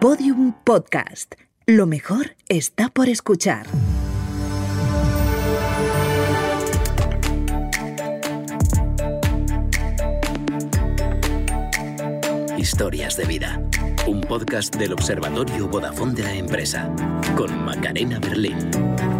Podium 0.00 0.52
Podcast. 0.62 1.34
Lo 1.66 1.84
mejor 1.84 2.36
está 2.48 2.88
por 2.88 3.08
escuchar. 3.08 3.66
Historias 12.56 13.16
de 13.16 13.24
vida. 13.24 13.60
Un 14.06 14.20
podcast 14.20 14.76
del 14.76 14.92
Observatorio 14.92 15.66
Vodafone 15.66 16.14
de 16.14 16.22
la 16.22 16.34
empresa. 16.34 16.94
Con 17.36 17.64
Macarena 17.64 18.20
Berlín. 18.20 19.17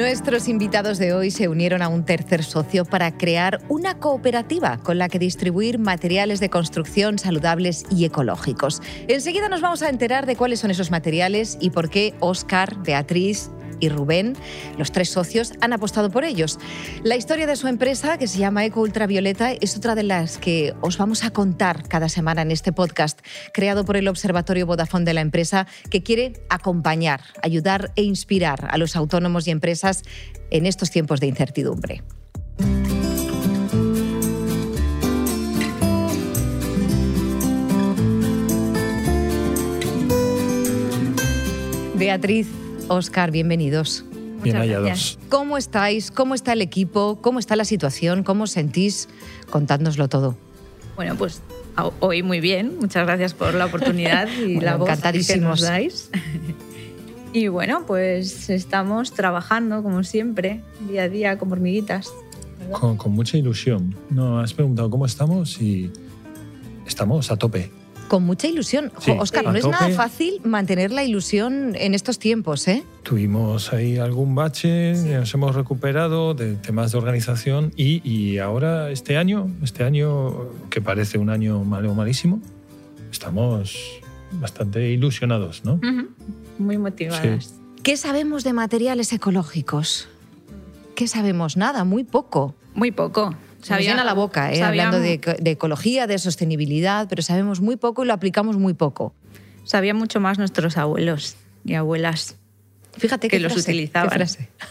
Nuestros 0.00 0.48
invitados 0.48 0.96
de 0.96 1.12
hoy 1.12 1.30
se 1.30 1.48
unieron 1.48 1.82
a 1.82 1.88
un 1.88 2.06
tercer 2.06 2.42
socio 2.42 2.86
para 2.86 3.18
crear 3.18 3.60
una 3.68 3.98
cooperativa 3.98 4.78
con 4.78 4.96
la 4.96 5.10
que 5.10 5.18
distribuir 5.18 5.78
materiales 5.78 6.40
de 6.40 6.48
construcción 6.48 7.18
saludables 7.18 7.84
y 7.90 8.06
ecológicos. 8.06 8.80
Enseguida 9.08 9.50
nos 9.50 9.60
vamos 9.60 9.82
a 9.82 9.90
enterar 9.90 10.24
de 10.24 10.36
cuáles 10.36 10.60
son 10.60 10.70
esos 10.70 10.90
materiales 10.90 11.58
y 11.60 11.68
por 11.68 11.90
qué 11.90 12.14
Oscar, 12.20 12.78
Beatriz 12.82 13.50
y 13.80 13.88
Rubén, 13.88 14.36
los 14.78 14.92
tres 14.92 15.08
socios, 15.08 15.52
han 15.60 15.72
apostado 15.72 16.10
por 16.10 16.24
ellos. 16.24 16.58
La 17.02 17.16
historia 17.16 17.46
de 17.46 17.56
su 17.56 17.66
empresa, 17.66 18.18
que 18.18 18.28
se 18.28 18.38
llama 18.38 18.64
Eco 18.64 18.80
Ultravioleta, 18.80 19.52
es 19.52 19.76
otra 19.76 19.94
de 19.94 20.02
las 20.02 20.38
que 20.38 20.74
os 20.80 20.98
vamos 20.98 21.24
a 21.24 21.30
contar 21.30 21.88
cada 21.88 22.08
semana 22.08 22.42
en 22.42 22.50
este 22.50 22.72
podcast, 22.72 23.20
creado 23.52 23.84
por 23.84 23.96
el 23.96 24.08
Observatorio 24.08 24.66
Vodafone 24.66 25.04
de 25.04 25.14
la 25.14 25.20
empresa, 25.20 25.66
que 25.90 26.02
quiere 26.02 26.34
acompañar, 26.48 27.22
ayudar 27.42 27.92
e 27.96 28.02
inspirar 28.02 28.68
a 28.70 28.78
los 28.78 28.96
autónomos 28.96 29.46
y 29.48 29.50
empresas 29.50 30.02
en 30.50 30.66
estos 30.66 30.90
tiempos 30.90 31.20
de 31.20 31.26
incertidumbre. 31.26 32.02
Beatriz, 42.00 42.48
Oscar, 42.90 43.30
bienvenidos. 43.30 44.04
Bien 44.42 44.56
hallados. 44.56 45.16
¿Cómo 45.28 45.56
estáis? 45.56 46.10
¿Cómo 46.10 46.34
está 46.34 46.54
el 46.54 46.60
equipo? 46.60 47.20
¿Cómo 47.22 47.38
está 47.38 47.54
la 47.54 47.64
situación? 47.64 48.24
¿Cómo 48.24 48.44
os 48.44 48.50
sentís? 48.50 49.08
Contádnoslo 49.48 50.08
todo. 50.08 50.36
Bueno, 50.96 51.14
pues 51.14 51.40
hoy 52.00 52.24
muy 52.24 52.40
bien. 52.40 52.78
Muchas 52.80 53.06
gracias 53.06 53.32
por 53.32 53.54
la 53.54 53.66
oportunidad 53.66 54.26
y 54.26 54.58
la 54.60 54.74
voz 54.74 54.90
que 55.24 55.36
nos 55.36 55.60
dais. 55.60 56.10
y 57.32 57.46
bueno, 57.46 57.84
pues 57.86 58.50
estamos 58.50 59.12
trabajando 59.12 59.84
como 59.84 60.02
siempre, 60.02 60.60
día 60.88 61.04
a 61.04 61.08
día, 61.08 61.38
como 61.38 61.52
hormiguitas. 61.52 62.12
Con, 62.72 62.96
con, 62.96 63.12
mucha 63.12 63.36
ilusión. 63.36 63.94
No, 64.10 64.40
has 64.40 64.52
preguntado 64.52 64.90
cómo 64.90 65.06
estamos 65.06 65.62
y 65.62 65.92
estamos 66.86 67.30
a 67.30 67.36
tope 67.36 67.70
con 68.10 68.24
mucha 68.24 68.48
ilusión. 68.48 68.90
Oscar, 69.20 69.44
no 69.44 69.54
es 69.54 69.64
nada 69.64 69.88
fácil 69.90 70.40
mantener 70.42 70.90
la 70.90 71.04
ilusión 71.04 71.76
en 71.76 71.94
estos 71.94 72.18
tiempos, 72.18 72.66
¿eh? 72.66 72.82
Tuvimos 73.04 73.72
ahí 73.72 73.98
algún 73.98 74.34
bache, 74.34 74.94
nos 74.94 75.32
hemos 75.32 75.54
recuperado 75.54 76.34
de 76.34 76.56
temas 76.56 76.90
de 76.90 76.98
organización 76.98 77.72
y, 77.76 78.38
ahora 78.38 78.90
este 78.90 79.16
año, 79.16 79.48
este 79.62 79.84
año 79.84 80.48
que 80.70 80.80
parece 80.80 81.18
un 81.18 81.30
año 81.30 81.62
malo 81.62 81.92
o 81.92 81.94
malísimo, 81.94 82.40
estamos 83.12 83.78
bastante 84.32 84.90
ilusionados, 84.90 85.64
¿no? 85.64 85.78
Muy 86.58 86.78
motivadas. 86.78 87.54
¿Qué 87.84 87.96
sabemos 87.96 88.42
de 88.42 88.52
materiales 88.52 89.12
ecológicos? 89.12 90.08
¿Qué 90.96 91.06
sabemos? 91.06 91.56
Nada, 91.56 91.84
muy 91.84 92.02
poco. 92.02 92.56
Muy 92.74 92.90
poco. 92.90 93.36
Se 93.62 93.74
nos 93.74 93.82
llena 93.82 94.04
la 94.04 94.14
boca, 94.14 94.52
¿eh? 94.52 94.62
hablando 94.62 95.00
de, 95.00 95.20
ecología, 95.44 96.06
de 96.06 96.18
sostenibilidad, 96.18 97.08
pero 97.08 97.22
sabemos 97.22 97.60
muy 97.60 97.76
poco 97.76 98.04
y 98.04 98.06
lo 98.06 98.12
aplicamos 98.12 98.56
muy 98.56 98.74
poco. 98.74 99.14
Sabían 99.64 99.96
mucho 99.96 100.20
más 100.20 100.38
nuestros 100.38 100.76
abuelos 100.76 101.36
y 101.64 101.74
abuelas. 101.74 102.36
Fíjate 102.96 103.28
que 103.28 103.38
los 103.38 103.56
utilizaban. 103.56 104.26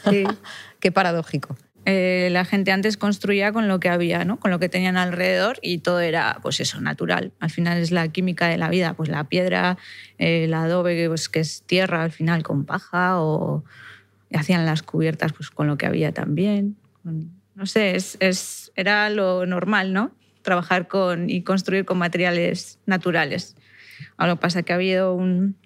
Qué, 0.10 0.28
qué 0.80 0.92
paradójico. 0.92 1.56
Eh, 1.86 2.30
la 2.32 2.46
gente 2.46 2.72
antes 2.72 2.98
construía 2.98 3.52
con 3.52 3.68
lo 3.68 3.80
que 3.80 3.90
había, 3.90 4.26
¿no? 4.26 4.40
con 4.40 4.52
lo 4.52 4.60
que 4.60 4.70
tenían 4.70 4.98
alrededor 4.98 5.58
y 5.62 5.80
todo 5.80 6.02
era, 6.02 6.38
pues 6.42 6.60
eso, 6.60 6.82
natural. 6.82 7.32
Al 7.40 7.50
final 7.50 7.78
es 7.80 7.92
la 7.92 8.08
química 8.10 8.48
de 8.48 8.58
la 8.58 8.70
vida, 8.70 8.94
pues 8.94 9.10
la 9.10 9.24
piedra, 9.24 9.78
el 10.18 10.54
adobe, 10.54 11.08
pues, 11.08 11.30
que 11.30 11.40
es 11.40 11.64
tierra 11.64 12.04
al 12.04 12.12
final 12.12 12.44
con 12.44 12.66
paja 12.66 13.20
o 13.20 13.64
hacían 14.34 14.66
las 14.66 14.84
cubiertas 14.84 15.34
pues 15.34 15.50
con 15.50 15.68
lo 15.68 15.78
que 15.78 15.88
había 15.88 16.12
también. 16.12 16.76
No 17.56 17.66
sé, 17.66 17.96
es, 17.96 18.18
es 18.20 18.69
era 18.80 19.10
lo 19.10 19.46
normal, 19.46 19.94
¿no? 19.94 20.16
Trabajar 20.42 20.88
con 20.88 21.30
y 21.30 21.44
construir 21.44 21.86
con 21.86 21.98
materiales 21.98 22.80
naturales. 22.86 23.56
Ahora 24.18 24.38
pasa 24.38 24.64
que 24.64 24.72
ha 24.72 24.76
habido 24.76 25.14
un, 25.14 25.58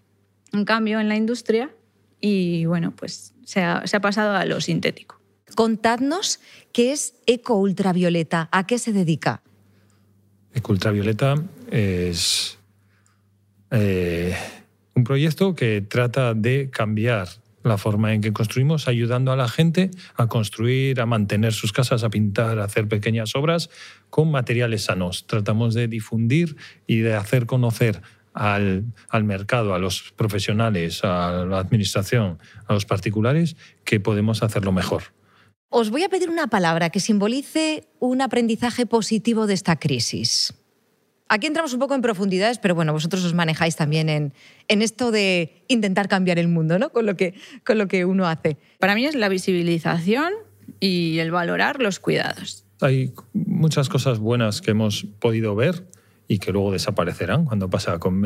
cambio 0.66 1.00
en 1.00 1.10
la 1.10 1.16
industria 1.16 1.72
y 2.20 2.66
bueno, 2.66 2.94
pues 2.96 3.34
se 3.44 3.62
ha, 3.62 3.84
pasado 4.02 4.36
a 4.36 4.46
lo 4.46 4.62
sintético. 4.62 5.20
Contadnos 5.56 6.40
qué 6.72 6.92
es 6.92 7.16
Eco 7.26 7.56
Ultravioleta, 7.56 8.50
¿a 8.52 8.66
qué 8.66 8.80
se 8.80 8.94
dedica? 8.94 9.42
Eco 10.54 10.72
Ultravioleta 10.72 11.36
es 11.72 12.58
eh, 13.72 14.36
un 14.96 15.04
proyecto 15.04 15.56
que 15.56 15.82
trata 15.82 16.34
de 16.34 16.70
cambiar 16.70 17.28
la 17.64 17.78
forma 17.78 18.14
en 18.14 18.22
que 18.22 18.34
construimos, 18.34 18.88
ayudando 18.88 19.32
a 19.32 19.36
la 19.36 19.48
gente 19.48 19.92
a 20.16 20.28
construir, 20.28 21.00
a 21.02 21.06
mantener 21.06 21.54
sus 21.54 21.74
casas, 21.74 22.04
a 22.04 22.10
pintar, 22.10 22.60
a 22.60 22.66
hacer 22.66 22.88
pequeñas 22.88 23.36
obras 23.36 23.70
con 24.10 24.32
materiales 24.32 24.86
sanos. 24.86 25.26
Tratamos 25.28 25.74
de 25.74 25.88
difundir 25.88 26.58
y 26.88 27.00
de 27.00 27.16
hacer 27.16 27.46
conocer 27.46 28.02
al, 28.34 28.86
al, 29.10 29.24
mercado, 29.24 29.74
a 29.74 29.80
los 29.80 30.14
profesionales, 30.16 31.04
a 31.04 31.46
la 31.46 31.60
administración, 31.60 32.40
a 32.68 32.74
los 32.74 32.86
particulares, 32.86 33.56
que 33.86 34.00
podemos 34.00 34.44
hacerlo 34.44 34.72
mejor. 34.72 35.04
Os 35.70 35.90
voy 35.90 36.04
a 36.04 36.10
pedir 36.10 36.30
una 36.30 36.48
palabra 36.48 36.90
que 36.90 37.00
simbolice 37.00 37.88
un 38.00 38.22
aprendizaje 38.22 38.86
positivo 38.86 39.48
de 39.48 39.56
esta 39.56 39.78
crisis. 39.78 40.54
Aquí 41.30 41.48
entramos 41.48 41.74
un 41.74 41.80
poco 41.80 41.96
en 41.96 42.02
profundidades, 42.02 42.60
pero 42.60 42.76
bueno, 42.76 42.94
vosotros 42.94 43.24
os 43.24 43.34
manejáis 43.34 43.76
también 43.76 44.10
en, 44.10 44.34
en 44.68 44.82
esto 44.82 45.12
de 45.12 45.64
intentar 45.68 46.08
cambiar 46.08 46.38
el 46.38 46.48
mundo, 46.48 46.78
¿no? 46.78 46.90
Con 46.90 47.06
lo, 47.06 47.16
que, 47.16 47.34
con 47.66 47.78
lo 47.78 47.88
que 47.88 48.06
uno 48.06 48.28
hace. 48.28 48.58
Para 48.80 48.94
mí 48.94 49.06
es 49.06 49.16
la 49.16 49.30
visibilización 49.30 50.34
y 50.80 51.20
el 51.20 51.32
valorar 51.32 51.82
los 51.82 52.00
cuidados. 52.00 52.66
Hay 52.82 53.14
muchas 53.34 53.90
cosas 53.90 54.20
buenas 54.20 54.62
que 54.62 54.72
hemos 54.72 55.06
podido 55.20 55.56
ver 55.56 55.88
y 56.28 56.40
que 56.40 56.52
luego 56.52 56.72
desaparecerán 56.72 57.46
cuando 57.46 57.70
pasa 57.70 58.00
con 58.00 58.22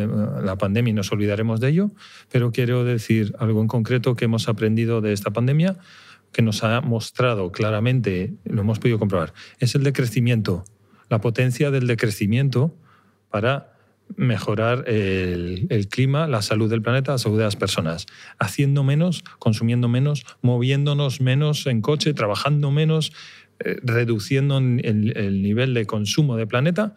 la 0.46 0.58
pandemia 0.58 0.92
y 0.92 0.94
nos 0.94 1.12
olvidaremos 1.12 1.60
de 1.60 1.70
ello, 1.70 1.92
pero 2.32 2.52
quiero 2.52 2.84
decir 2.84 3.36
algo 3.40 3.62
en 3.62 3.68
concreto 3.68 4.16
que 4.16 4.26
hemos 4.26 4.48
aprendido 4.50 5.02
de 5.02 5.14
esta 5.14 5.32
pandemia 5.32 5.78
que 6.32 6.42
nos 6.42 6.64
ha 6.64 6.82
mostrado 6.82 7.52
claramente, 7.52 8.34
lo 8.44 8.62
hemos 8.62 8.80
podido 8.80 9.00
comprobar, 9.00 9.34
es 9.60 9.76
el 9.76 9.84
decrecimiento, 9.84 10.66
la 11.10 11.22
potencia 11.22 11.72
del 11.72 11.88
decrecimiento 11.88 12.76
para 13.38 13.72
mejorar 14.16 14.86
el, 14.88 15.88
clima, 15.92 16.26
la 16.26 16.42
salud 16.42 16.68
del 16.72 16.82
planeta, 16.82 17.12
la 17.12 17.18
salud 17.20 17.38
de 17.38 17.44
las 17.44 17.56
personas, 17.56 18.08
haciendo 18.40 18.84
menos, 18.84 19.24
consumiendo 19.38 19.88
menos, 19.88 20.26
moviéndonos 20.42 21.22
menos 21.22 21.68
en 21.68 21.82
coche, 21.82 22.16
trabajando 22.16 22.72
menos, 22.72 23.14
eh, 23.60 23.78
reduciendo 23.84 24.58
el, 24.58 25.42
nivel 25.44 25.76
de 25.76 25.86
consumo 25.86 26.36
de 26.36 26.48
planeta. 26.48 26.96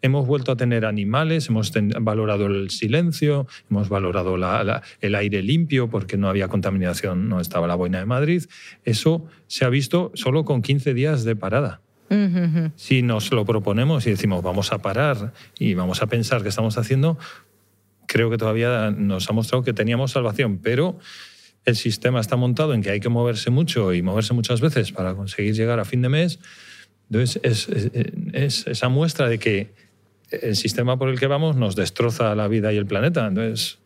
Hemos 0.00 0.26
vuelto 0.26 0.50
a 0.52 0.56
tener 0.56 0.86
animales, 0.86 1.50
hemos 1.50 1.70
valorado 2.00 2.46
el 2.46 2.70
silencio, 2.70 3.46
hemos 3.70 3.90
valorado 3.90 4.36
el 5.02 5.14
aire 5.14 5.42
limpio 5.42 5.90
porque 5.90 6.16
no 6.16 6.30
había 6.30 6.48
contaminación, 6.48 7.28
no 7.28 7.38
estaba 7.38 7.66
la 7.66 7.74
boina 7.74 7.98
de 7.98 8.06
Madrid. 8.06 8.44
Eso 8.84 9.26
se 9.46 9.66
ha 9.66 9.68
visto 9.68 10.10
solo 10.14 10.46
con 10.46 10.62
15 10.62 10.94
días 10.94 11.24
de 11.24 11.36
parada. 11.36 11.82
Si 12.76 13.02
nos 13.02 13.30
lo 13.32 13.44
proponemos 13.44 14.06
y 14.06 14.10
decimos 14.10 14.42
vamos 14.42 14.72
a 14.72 14.78
parar 14.78 15.32
y 15.58 15.74
vamos 15.74 16.02
a 16.02 16.06
pensar 16.06 16.42
qué 16.42 16.48
estamos 16.48 16.78
haciendo, 16.78 17.18
creo 18.06 18.30
que 18.30 18.36
todavía 18.36 18.90
nos 18.90 19.28
ha 19.30 19.32
mostrado 19.32 19.64
que 19.64 19.72
teníamos 19.72 20.12
salvación, 20.12 20.58
pero 20.58 20.98
el 21.64 21.76
sistema 21.76 22.20
está 22.20 22.36
montado 22.36 22.74
en 22.74 22.82
que 22.82 22.90
hay 22.90 23.00
que 23.00 23.08
moverse 23.08 23.50
mucho 23.50 23.94
y 23.94 24.02
moverse 24.02 24.34
muchas 24.34 24.60
veces 24.60 24.92
para 24.92 25.14
conseguir 25.14 25.54
llegar 25.54 25.80
a 25.80 25.84
fin 25.84 26.02
de 26.02 26.08
mes. 26.08 26.38
Entonces, 27.10 27.40
es, 27.42 27.68
es, 28.32 28.66
esa 28.66 28.88
muestra 28.88 29.28
de 29.28 29.38
que 29.38 29.74
el 30.30 30.56
sistema 30.56 30.98
por 30.98 31.08
el 31.08 31.18
que 31.18 31.26
vamos 31.26 31.56
nos 31.56 31.76
destroza 31.76 32.34
la 32.34 32.48
vida 32.48 32.72
y 32.72 32.76
el 32.76 32.86
planeta. 32.86 33.26
Entonces, 33.26 33.78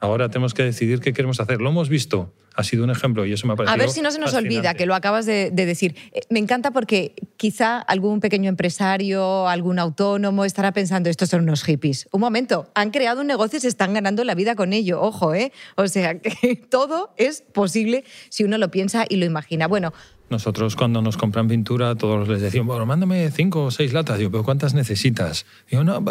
ahora 0.00 0.28
tenemos 0.28 0.52
que 0.52 0.62
decidir 0.62 1.00
qué 1.00 1.12
queremos 1.12 1.40
hacer. 1.40 1.60
Lo 1.60 1.70
hemos 1.70 1.88
visto 1.88 2.32
ha 2.56 2.62
sido 2.64 2.84
un 2.84 2.90
ejemplo 2.90 3.26
y 3.26 3.32
eso 3.32 3.46
me 3.46 3.52
ha 3.52 3.56
parecido 3.56 3.74
A 3.74 3.78
ver 3.78 3.90
si 3.90 4.00
no 4.00 4.10
se 4.10 4.18
nos 4.18 4.32
olvida, 4.34 4.56
fascinante. 4.56 4.78
que 4.78 4.86
lo 4.86 4.94
acabas 4.94 5.26
de, 5.26 5.50
de 5.52 5.66
decir. 5.66 5.94
Eh, 6.12 6.20
Me 6.30 6.38
encanta 6.38 6.70
porque 6.70 7.14
quizá 7.36 7.78
algún 7.78 8.20
pequeño 8.20 8.48
empresario, 8.48 9.48
algún 9.48 9.78
autónomo 9.78 10.44
estará 10.44 10.72
pensando, 10.72 11.10
estos 11.10 11.28
son 11.28 11.42
unos 11.42 11.62
hippies. 11.64 12.08
Un 12.12 12.20
momento, 12.20 12.68
han 12.74 12.90
creado 12.90 13.20
un 13.20 13.26
negocio 13.26 13.58
y 13.58 13.60
se 13.60 13.68
están 13.68 13.94
ganando 13.94 14.24
la 14.24 14.34
vida 14.34 14.54
con 14.54 14.72
ello, 14.72 15.00
ojo, 15.02 15.34
¿eh? 15.34 15.52
O 15.76 15.86
sea, 15.88 16.18
que 16.20 16.56
todo 16.56 17.12
es 17.16 17.42
posible 17.42 18.04
si 18.28 18.44
uno 18.44 18.58
lo 18.58 18.70
piensa 18.70 19.04
y 19.08 19.16
lo 19.16 19.26
imagina. 19.26 19.66
Bueno, 19.68 19.92
Nosotros 20.28 20.74
cuando 20.74 21.02
nos 21.02 21.16
compran 21.16 21.46
pintura, 21.46 21.94
todos 21.94 22.26
les 22.28 22.40
decimos, 22.40 22.66
bueno, 22.66 22.84
mándame 22.86 23.30
cinco 23.30 23.64
o 23.66 23.70
seis 23.70 23.92
latas. 23.92 24.18
Digo, 24.18 24.30
pero 24.32 24.42
¿cuántas 24.44 24.74
necesitas? 24.74 25.46
Digo, 25.70 25.84
no, 25.84 26.04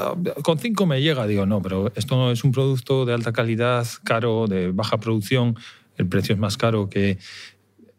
con 0.43 0.57
cinco 0.57 0.85
me 0.85 1.01
llega. 1.01 1.27
Digo, 1.27 1.45
no, 1.45 1.61
pero 1.61 1.91
esto 1.95 2.15
no 2.15 2.31
es 2.31 2.43
un 2.45 2.51
producto 2.53 3.05
de 3.05 3.13
alta 3.13 3.33
calidad, 3.33 3.85
caro, 4.03 4.47
de 4.47 4.71
baja 4.71 4.97
producción. 4.97 5.57
El 5.97 6.07
precio 6.07 6.33
es 6.33 6.39
más 6.39 6.57
caro 6.57 6.89
que... 6.89 7.17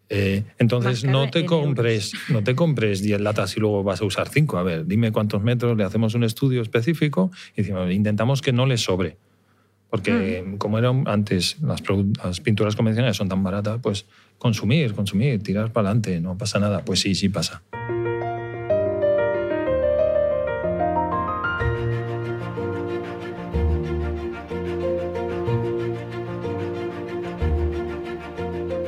eh, 0.08 0.44
entonces 0.58 1.02
no 1.04 1.30
te 1.30 1.44
compres 1.46 2.12
no 2.28 2.44
te 2.44 2.54
compres 2.54 3.02
10 3.02 3.20
latas 3.20 3.56
y 3.56 3.60
luego 3.60 3.82
vas 3.82 4.00
a 4.00 4.04
usar 4.04 4.28
cinco. 4.28 4.58
A 4.58 4.62
ver, 4.62 4.86
dime 4.86 5.10
cuántos 5.12 5.42
metros, 5.42 5.76
le 5.76 5.84
hacemos 5.84 6.14
un 6.14 6.24
estudio 6.24 6.62
específico 6.62 7.30
y 7.54 7.62
decimos, 7.62 7.90
intentamos 7.90 8.40
que 8.42 8.52
no 8.52 8.66
le 8.66 8.76
sobre. 8.78 9.16
Porque 9.90 10.42
Mm. 10.44 10.56
como 10.58 10.78
eran 10.78 11.04
antes, 11.06 11.56
las, 11.62 11.82
las 12.22 12.40
pinturas 12.40 12.74
convencionales 12.76 13.16
son 13.16 13.28
tan 13.28 13.42
baratas, 13.42 13.78
pues 13.82 14.06
consumir, 14.38 14.92
consumir, 14.94 15.42
tirar 15.42 15.72
para 15.72 15.88
adelante, 15.88 16.20
no 16.20 16.36
pasa 16.36 16.58
nada. 16.58 16.84
Pues 16.84 17.00
sí, 17.00 17.14
sí 17.14 17.28
pasa. 17.28 17.62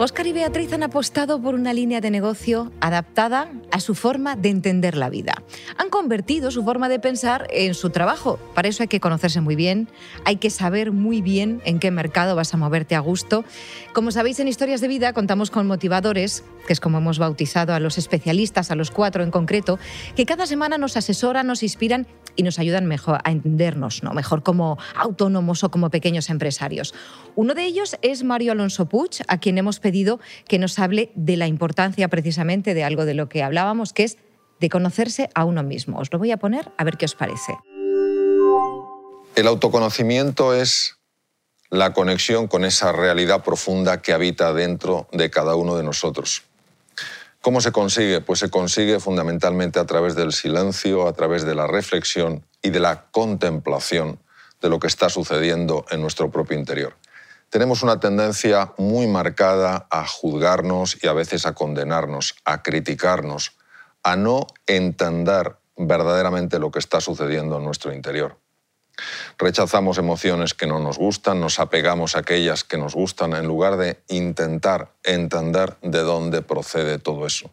Óscar 0.09 0.27
y 0.27 0.33
Beatriz 0.33 0.73
han 0.73 0.83
apostado 0.83 1.39
por 1.43 1.55
una 1.55 1.75
línea 1.75 2.01
de 2.01 2.11
negocio 2.11 2.73
adaptada 2.81 3.51
a 3.71 3.79
su 3.79 3.95
forma 3.95 4.37
de 4.37 4.49
entender 4.49 4.97
la 4.97 5.11
vida. 5.11 5.35
Han 5.77 5.91
convertido 5.91 6.51
su 6.51 6.65
forma 6.65 6.89
de 6.89 6.99
pensar 6.99 7.47
en 7.51 7.75
su 7.75 7.91
trabajo. 7.91 8.39
Para 8.55 8.69
eso 8.69 8.83
hay 8.83 8.89
que 8.89 9.01
conocerse 9.01 9.43
muy 9.43 9.55
bien, 9.55 9.87
hay 10.25 10.37
que 10.37 10.49
saber 10.49 10.93
muy 10.93 11.21
bien 11.21 11.61
en 11.67 11.79
qué 11.79 11.91
mercado 11.91 12.35
vas 12.37 12.55
a 12.55 12.57
moverte 12.57 12.95
a 12.95 13.01
gusto. 13.01 13.45
Como 13.93 14.11
sabéis, 14.11 14.41
en 14.41 14.49
Historias 14.49 14.81
de 14.81 14.89
Vida 14.89 15.13
contamos 15.13 15.51
con 15.51 15.67
motivadores, 15.67 16.43
que 16.67 16.73
es 16.73 16.81
como 16.81 16.97
hemos 16.97 17.19
bautizado 17.19 17.75
a 17.75 17.79
los 17.79 17.99
especialistas, 17.99 18.71
a 18.71 18.77
los 18.77 18.91
cuatro 18.91 19.23
en 19.23 19.31
concreto, 19.31 19.79
que 20.17 20.25
cada 20.25 20.47
semana 20.47 20.79
nos 20.79 20.97
asesoran, 20.97 21.47
nos 21.47 21.63
inspiran 21.63 22.07
y 22.35 22.45
nos 22.45 22.59
ayudan 22.59 22.87
mejor 22.87 23.19
a 23.25 23.31
entendernos, 23.31 24.03
¿no? 24.03 24.13
mejor 24.13 24.43
como 24.43 24.79
autónomos 24.95 25.65
o 25.65 25.71
como 25.71 25.91
pequeños 25.91 26.31
empresarios. 26.31 26.95
Uno 27.35 27.55
de 27.55 27.65
ellos 27.65 27.97
es 28.01 28.23
Mario 28.23 28.53
Alonso 28.53 28.89
Puig, 28.89 29.11
a 29.27 29.39
quien 29.39 29.59
hemos 29.59 29.81
pedido 29.81 29.98
que 30.47 30.59
nos 30.59 30.79
hable 30.79 31.11
de 31.15 31.37
la 31.37 31.47
importancia 31.47 32.09
precisamente 32.09 32.75
de 32.75 32.85
algo 32.85 33.05
de 33.05 33.15
lo 33.15 33.29
que 33.29 33.43
hablábamos, 33.43 33.93
que 33.93 34.05
es 34.05 34.19
de 34.61 34.69
conocerse 34.69 35.31
a 35.35 35.45
uno 35.45 35.63
mismo. 35.63 35.99
Os 35.99 36.13
lo 36.13 36.19
voy 36.19 36.33
a 36.33 36.37
poner 36.37 36.71
a 36.77 36.85
ver 36.85 36.97
qué 36.97 37.05
os 37.05 37.15
parece. 37.15 37.57
El 39.35 39.47
autoconocimiento 39.47 40.55
es 40.55 40.97
la 41.71 41.93
conexión 41.93 42.49
con 42.49 42.65
esa 42.65 42.93
realidad 42.93 43.45
profunda 43.45 44.01
que 44.03 44.13
habita 44.13 44.53
dentro 44.53 45.09
de 45.13 45.31
cada 45.31 45.55
uno 45.55 45.77
de 45.77 45.83
nosotros. 45.83 46.43
¿Cómo 47.41 47.61
se 47.61 47.71
consigue? 47.71 48.21
Pues 48.21 48.41
se 48.41 48.51
consigue 48.51 48.99
fundamentalmente 48.99 49.79
a 49.79 49.87
través 49.87 50.17
del 50.17 50.33
silencio, 50.33 51.07
a 51.07 51.13
través 51.13 51.45
de 51.45 51.55
la 51.55 51.67
reflexión 51.67 52.45
y 52.63 52.71
de 52.71 52.81
la 52.81 53.07
contemplación 53.11 54.19
de 54.61 54.69
lo 54.69 54.81
que 54.81 54.89
está 54.89 55.09
sucediendo 55.09 55.85
en 55.91 56.01
nuestro 56.01 56.31
propio 56.31 56.59
interior. 56.59 56.97
Tenemos 57.51 57.83
una 57.83 57.99
tendencia 57.99 58.75
muy 58.77 59.07
marcada 59.07 59.87
a 59.91 60.07
juzgarnos 60.07 61.03
y 61.03 61.07
a 61.07 61.15
veces 61.15 61.47
a 61.47 61.55
condenarnos, 61.55 62.35
a 62.45 62.63
criticarnos, 62.63 63.53
a 64.03 64.17
no 64.17 64.47
entender 64.67 65.57
verdaderamente 65.75 66.59
lo 66.59 66.71
que 66.71 66.79
está 66.79 67.01
sucediendo 67.01 67.57
en 67.57 67.65
nuestro 67.65 67.95
interior. 67.95 68.37
Rechazamos 69.39 69.97
emociones 69.97 70.53
que 70.53 70.67
no 70.67 70.79
nos 70.79 70.99
gustan, 70.99 71.41
nos 71.41 71.59
apegamos 71.59 72.17
a 72.17 72.21
aquellas 72.21 72.65
que 72.65 72.77
nos 72.77 72.95
gustan 72.95 73.33
en 73.33 73.47
lugar 73.47 73.79
de 73.79 73.99
intentar 74.09 74.93
entender 75.03 75.77
de 75.81 76.01
dónde 76.01 76.43
procede 76.43 76.99
todo 76.99 77.25
eso. 77.25 77.51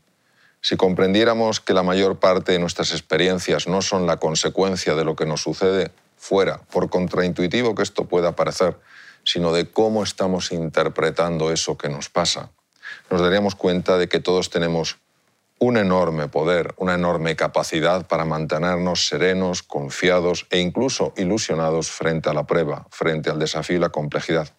Si 0.60 0.76
comprendiéramos 0.76 1.62
que 1.62 1.74
la 1.74 1.84
mayor 1.84 2.20
parte 2.20 2.52
de 2.52 2.60
nuestras 2.60 2.92
experiencias 2.92 3.68
no 3.68 3.82
son 3.82 4.08
la 4.08 4.18
consecuencia 4.18 4.96
de 4.96 5.06
lo 5.06 5.16
que 5.16 5.28
nos 5.28 5.42
sucede 5.42 5.92
fuera, 6.18 6.58
por 6.72 6.90
contraintuitivo 6.90 7.76
que 7.76 7.84
esto 7.84 8.06
pueda 8.06 8.36
parecer, 8.36 8.76
sino 9.26 9.52
de 9.52 9.70
cómo 9.70 10.04
estamos 10.04 10.54
interpretando 10.54 11.52
eso 11.52 11.78
que 11.78 11.90
nos 11.90 12.10
pasa, 12.10 12.52
nos 13.10 13.22
daríamos 13.22 13.56
cuenta 13.56 13.98
de 13.98 14.08
que 14.08 14.20
todos 14.20 14.50
tenemos 14.50 14.98
un 15.60 15.78
enorme 15.78 16.28
poder, 16.28 16.74
una 16.78 16.96
enorme 16.96 17.36
capacidad 17.36 18.06
para 18.08 18.26
mantenernos 18.26 19.08
serenos, 19.08 19.64
confiados 19.64 20.48
e 20.50 20.60
incluso 20.60 21.14
ilusionados 21.18 21.90
frente 21.90 22.30
a 22.30 22.34
la 22.34 22.46
prueba, 22.46 22.86
frente 22.92 23.30
al 23.30 23.40
desafío 23.40 23.78
y 23.78 23.80
la 23.80 23.90
complejidad. 23.90 24.50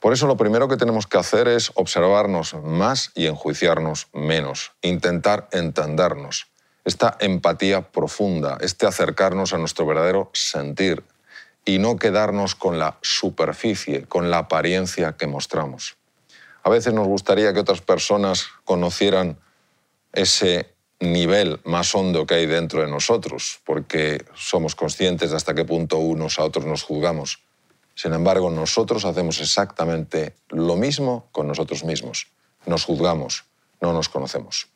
Por 0.00 0.12
eso 0.12 0.26
lo 0.26 0.36
primero 0.36 0.68
que 0.68 0.76
tenemos 0.76 1.06
que 1.06 1.18
hacer 1.18 1.48
es 1.48 1.72
observarnos 1.74 2.54
más 2.62 3.12
y 3.14 3.26
enjuiciarnos 3.26 4.08
menos, 4.12 4.72
intentar 4.82 5.48
entendernos. 5.52 6.48
Esta 6.84 7.16
empatía 7.20 7.90
profunda, 7.90 8.58
este 8.60 8.86
acercarnos 8.86 9.52
a 9.52 9.58
nuestro 9.58 9.86
verdadero 9.86 10.30
sentir 10.32 11.02
y 11.66 11.78
no 11.78 11.96
quedarnos 11.96 12.54
con 12.54 12.78
la 12.78 12.96
superficie, 13.02 14.04
con 14.04 14.30
la 14.30 14.38
apariencia 14.38 15.16
que 15.18 15.26
mostramos. 15.26 15.96
A 16.62 16.70
veces 16.70 16.94
nos 16.94 17.06
gustaría 17.06 17.52
que 17.52 17.60
otras 17.60 17.82
personas 17.82 18.46
conocieran 18.64 19.38
ese 20.12 20.72
nivel 21.00 21.60
más 21.64 21.94
hondo 21.94 22.24
que 22.24 22.34
hay 22.34 22.46
dentro 22.46 22.80
de 22.80 22.90
nosotros, 22.90 23.60
porque 23.64 24.24
somos 24.34 24.74
conscientes 24.74 25.30
de 25.30 25.36
hasta 25.36 25.54
qué 25.54 25.64
punto 25.64 25.98
unos 25.98 26.38
a 26.38 26.44
otros 26.44 26.64
nos 26.64 26.84
juzgamos. 26.84 27.40
Sin 27.94 28.14
embargo, 28.14 28.50
nosotros 28.50 29.04
hacemos 29.04 29.40
exactamente 29.40 30.36
lo 30.48 30.76
mismo 30.76 31.28
con 31.32 31.48
nosotros 31.48 31.84
mismos. 31.84 32.28
Nos 32.64 32.84
juzgamos, 32.84 33.44
no 33.80 33.92
nos 33.92 34.08
conocemos. 34.08 34.68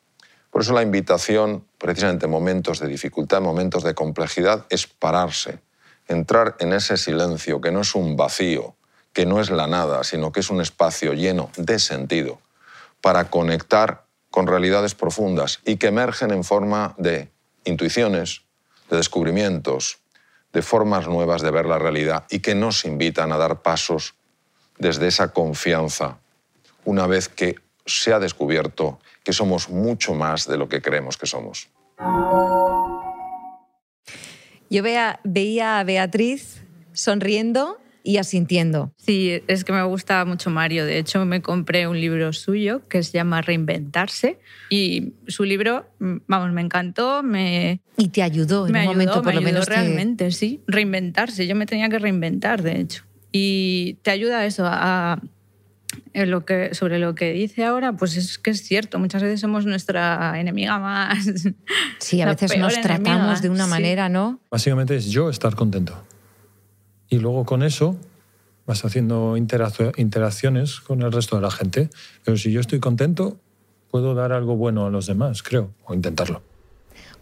Por 0.49 0.61
eso 0.61 0.73
la 0.73 0.81
invitación, 0.81 1.65
precisamente 1.77 2.25
en 2.25 2.31
momentos 2.31 2.79
de 2.79 2.87
dificultad, 2.87 3.37
en 3.39 3.45
momentos 3.45 3.83
de 3.83 3.95
complejidad, 3.95 4.65
es 4.69 4.85
pararse, 4.85 5.59
entrar 6.11 6.55
en 6.59 6.73
ese 6.73 6.97
silencio 6.97 7.61
que 7.61 7.71
no 7.71 7.81
es 7.81 7.95
un 7.95 8.15
vacío, 8.15 8.75
que 9.13 9.25
no 9.25 9.41
es 9.41 9.49
la 9.49 9.67
nada, 9.67 10.03
sino 10.03 10.31
que 10.31 10.41
es 10.41 10.49
un 10.49 10.61
espacio 10.61 11.13
lleno 11.13 11.49
de 11.57 11.79
sentido, 11.79 12.39
para 13.01 13.29
conectar 13.29 14.05
con 14.29 14.47
realidades 14.47 14.95
profundas 14.95 15.59
y 15.65 15.77
que 15.77 15.87
emergen 15.87 16.31
en 16.31 16.43
forma 16.43 16.95
de 16.97 17.29
intuiciones, 17.65 18.43
de 18.89 18.97
descubrimientos, 18.97 19.99
de 20.53 20.61
formas 20.61 21.07
nuevas 21.07 21.41
de 21.41 21.51
ver 21.51 21.65
la 21.65 21.79
realidad 21.79 22.25
y 22.29 22.39
que 22.39 22.55
nos 22.55 22.85
invitan 22.85 23.31
a 23.31 23.37
dar 23.37 23.61
pasos 23.61 24.15
desde 24.77 25.07
esa 25.07 25.31
confianza, 25.31 26.17
una 26.85 27.07
vez 27.07 27.29
que 27.29 27.55
se 27.85 28.13
ha 28.13 28.19
descubierto 28.19 28.99
que 29.23 29.33
somos 29.33 29.69
mucho 29.69 30.13
más 30.13 30.47
de 30.47 30.57
lo 30.57 30.67
que 30.67 30.81
creemos 30.81 31.17
que 31.17 31.27
somos. 31.27 31.69
Yo 34.71 34.81
vea- 34.83 35.19
veía 35.25 35.79
a 35.79 35.83
Beatriz 35.83 36.63
sonriendo 36.93 37.77
y 38.03 38.17
asintiendo. 38.17 38.91
Sí, 38.97 39.41
es 39.47 39.63
que 39.63 39.73
me 39.73 39.83
gusta 39.83 40.23
mucho 40.25 40.49
Mario. 40.49 40.85
De 40.85 40.97
hecho, 40.97 41.23
me 41.25 41.41
compré 41.41 41.87
un 41.87 41.99
libro 41.99 42.31
suyo 42.33 42.81
que 42.87 43.03
se 43.03 43.11
llama 43.11 43.41
Reinventarse 43.41 44.39
y 44.69 45.13
su 45.27 45.43
libro, 45.43 45.85
vamos, 45.99 46.51
me 46.53 46.61
encantó, 46.61 47.21
me, 47.21 47.81
Y 47.97 48.07
te 48.07 48.23
ayudó 48.23 48.65
en 48.67 48.73
me 48.73 48.79
un 48.79 48.83
ayudó, 48.87 48.93
momento, 48.93 49.21
por 49.21 49.25
me 49.25 49.33
lo 49.33 49.39
ayudó 49.39 49.51
menos. 49.53 49.65
te- 49.67 49.71
realmente, 49.75 50.31
sí. 50.31 50.61
Reinventarse, 50.67 51.45
yo 51.45 51.55
me 51.55 51.65
tenía 51.65 51.89
que 51.89 51.99
reinventar, 51.99 52.63
de 52.63 52.79
hecho. 52.79 53.03
Y 53.31 53.97
te 54.03 54.11
ayuda 54.11 54.45
eso 54.45 54.63
a, 54.65 55.21
lo 56.13 56.45
que, 56.45 56.73
sobre 56.73 56.99
lo 56.99 57.15
que 57.15 57.31
dice 57.31 57.63
ahora, 57.65 57.93
pues 57.93 58.17
es 58.17 58.37
que 58.37 58.51
es 58.51 58.61
cierto, 58.63 58.99
muchas 58.99 59.21
veces 59.21 59.39
somos 59.39 59.65
nuestra 59.65 60.39
enemiga 60.39 60.79
más. 60.79 61.25
Sí, 61.99 62.21
a 62.21 62.25
veces 62.25 62.57
nos 62.57 62.73
tratamos 62.81 63.05
enemiga, 63.05 63.39
de 63.41 63.49
una 63.49 63.63
sí. 63.65 63.69
manera, 63.69 64.09
¿no? 64.09 64.39
Básicamente 64.49 64.95
es 64.95 65.05
yo 65.11 65.29
estar 65.29 65.55
contento. 65.55 66.03
Y 67.09 67.19
luego 67.19 67.45
con 67.45 67.63
eso 67.63 67.95
vas 68.65 68.83
haciendo 68.85 69.37
interac- 69.37 69.93
interacciones 69.97 70.79
con 70.81 71.01
el 71.01 71.11
resto 71.11 71.35
de 71.35 71.41
la 71.43 71.51
gente. 71.51 71.89
Pero 72.23 72.37
si 72.37 72.51
yo 72.51 72.59
estoy 72.59 72.79
contento, 72.79 73.39
puedo 73.89 74.15
dar 74.15 74.31
algo 74.33 74.55
bueno 74.55 74.85
a 74.85 74.89
los 74.89 75.05
demás, 75.07 75.43
creo, 75.43 75.73
o 75.85 75.93
intentarlo. 75.93 76.41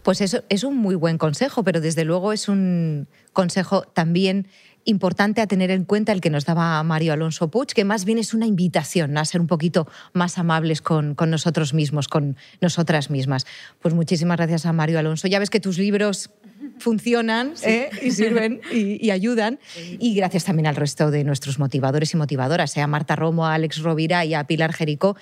Pues 0.02 0.20
eso 0.22 0.42
es 0.48 0.64
un 0.64 0.76
muy 0.76 0.94
buen 0.94 1.18
consejo, 1.18 1.62
pero 1.62 1.80
desde 1.80 2.04
luego 2.04 2.32
es 2.32 2.48
un 2.48 3.06
consejo 3.32 3.82
también 3.82 4.46
importante 4.84 5.40
a 5.40 5.46
tener 5.46 5.70
en 5.70 5.84
cuenta 5.84 6.12
el 6.12 6.20
que 6.20 6.30
nos 6.30 6.44
daba 6.44 6.82
Mario 6.82 7.12
Alonso 7.12 7.50
Puig, 7.50 7.68
que 7.68 7.84
más 7.84 8.04
bien 8.04 8.18
es 8.18 8.34
una 8.34 8.46
invitación 8.46 9.16
a 9.18 9.24
ser 9.24 9.40
un 9.40 9.46
poquito 9.46 9.86
más 10.12 10.38
amables 10.38 10.82
con, 10.82 11.14
con 11.14 11.30
nosotros 11.30 11.74
mismos, 11.74 12.08
con 12.08 12.36
nosotras 12.60 13.10
mismas. 13.10 13.46
Pues 13.80 13.94
muchísimas 13.94 14.36
gracias 14.36 14.66
a 14.66 14.72
Mario 14.72 14.98
Alonso. 14.98 15.28
Ya 15.28 15.38
ves 15.38 15.50
que 15.50 15.60
tus 15.60 15.78
libros 15.78 16.30
funcionan 16.78 17.54
¿eh? 17.62 17.90
y 18.02 18.10
sirven 18.10 18.60
y, 18.72 19.10
ayudan. 19.10 19.60
Y 19.98 20.14
gracias 20.14 20.44
también 20.44 20.66
al 20.66 20.76
resto 20.76 21.10
de 21.10 21.24
nuestros 21.24 21.58
motivadores 21.58 22.12
y 22.14 22.16
motivadoras, 22.16 22.76
¿eh? 22.76 22.80
a 22.80 22.86
Marta 22.86 23.16
Romo, 23.16 23.46
a 23.46 23.54
Alex 23.54 23.82
Rovira 23.82 24.24
y 24.24 24.34
a 24.34 24.44
Pilar 24.44 24.72
Jericó. 24.72 25.16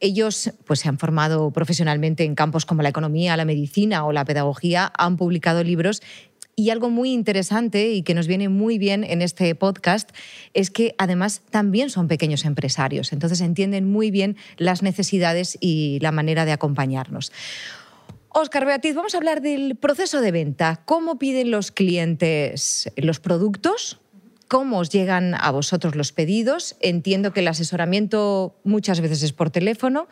Ellos 0.00 0.52
pues, 0.64 0.80
se 0.80 0.88
han 0.88 0.98
formado 0.98 1.50
profesionalmente 1.50 2.24
en 2.24 2.34
campos 2.34 2.64
como 2.64 2.82
la 2.82 2.88
economía, 2.88 3.36
la 3.36 3.44
medicina 3.44 4.06
o 4.06 4.12
la 4.12 4.24
pedagogía, 4.24 4.90
han 4.96 5.16
publicado 5.16 5.62
libros 5.62 6.00
y 6.60 6.68
algo 6.68 6.90
muy 6.90 7.12
interesante 7.12 7.90
y 7.90 8.02
que 8.02 8.12
nos 8.12 8.26
viene 8.26 8.50
muy 8.50 8.76
bien 8.76 9.02
en 9.02 9.22
este 9.22 9.54
podcast 9.54 10.10
es 10.52 10.70
que 10.70 10.94
además 10.98 11.40
también 11.48 11.88
son 11.88 12.06
pequeños 12.06 12.44
empresarios, 12.44 13.14
entonces 13.14 13.40
entienden 13.40 13.90
muy 13.90 14.10
bien 14.10 14.36
las 14.58 14.82
necesidades 14.82 15.56
y 15.58 15.98
la 16.02 16.12
manera 16.12 16.44
de 16.44 16.52
acompañarnos. 16.52 17.32
Oscar 18.28 18.66
Beatiz, 18.66 18.94
vamos 18.94 19.14
a 19.14 19.16
hablar 19.16 19.40
del 19.40 19.74
proceso 19.74 20.20
de 20.20 20.32
venta. 20.32 20.82
¿Cómo 20.84 21.18
piden 21.18 21.50
los 21.50 21.72
clientes 21.72 22.92
los 22.94 23.20
productos? 23.20 23.98
¿Cómo 24.46 24.80
os 24.80 24.90
llegan 24.90 25.34
a 25.34 25.50
vosotros 25.50 25.94
los 25.96 26.12
pedidos? 26.12 26.76
Entiendo 26.80 27.32
que 27.32 27.40
el 27.40 27.48
asesoramiento 27.48 28.54
muchas 28.64 29.00
veces 29.00 29.22
es 29.22 29.32
por 29.32 29.48
teléfono. 29.48 30.08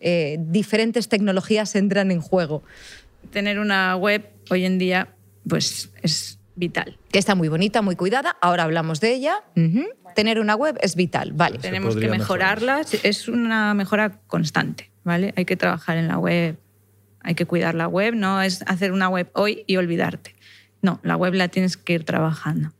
Eh, 0.00 0.38
diferentes 0.40 1.08
tecnologías 1.10 1.76
entran 1.76 2.10
en 2.10 2.22
juego. 2.22 2.62
Tener 3.30 3.58
una 3.58 3.94
web 3.96 4.30
hoy 4.48 4.64
en 4.64 4.78
día 4.78 5.14
pues, 5.48 5.90
es 6.02 6.38
vital. 6.54 6.98
Que 7.10 7.18
está 7.18 7.34
muy 7.34 7.48
bonita, 7.48 7.82
muy 7.82 7.96
cuidada. 7.96 8.36
Ahora 8.40 8.64
hablamos 8.64 9.00
de 9.00 9.14
ella. 9.14 9.42
Tener 10.14 10.40
una 10.40 10.54
web 10.54 10.78
es 10.82 10.96
vital, 10.96 11.32
vale. 11.32 11.58
Tenemos 11.58 11.96
que 11.96 12.08
mejorarla. 12.08 12.82
Es 13.02 13.28
una 13.28 13.74
mejora 13.74 14.20
constante, 14.26 14.90
¿vale? 15.04 15.32
Hay 15.36 15.44
que 15.44 15.56
trabajar 15.56 15.96
en 15.96 16.08
la 16.08 16.18
web 16.18 16.58
hay 17.22 17.34
que 17.34 17.46
cuidar 17.46 17.74
la 17.74 17.86
web, 17.86 18.14
no 18.14 18.42
es 18.42 18.62
hacer 18.66 18.92
una 18.92 19.08
web 19.08 19.30
hoy 19.34 19.64
y 19.66 19.76
olvidarte. 19.76 20.34
No, 20.82 21.00
la 21.02 21.16
web 21.16 21.34
la 21.34 21.48
tienes 21.48 21.76
que 21.76 21.92
ir 21.94 22.04
trabajando. 22.04 22.72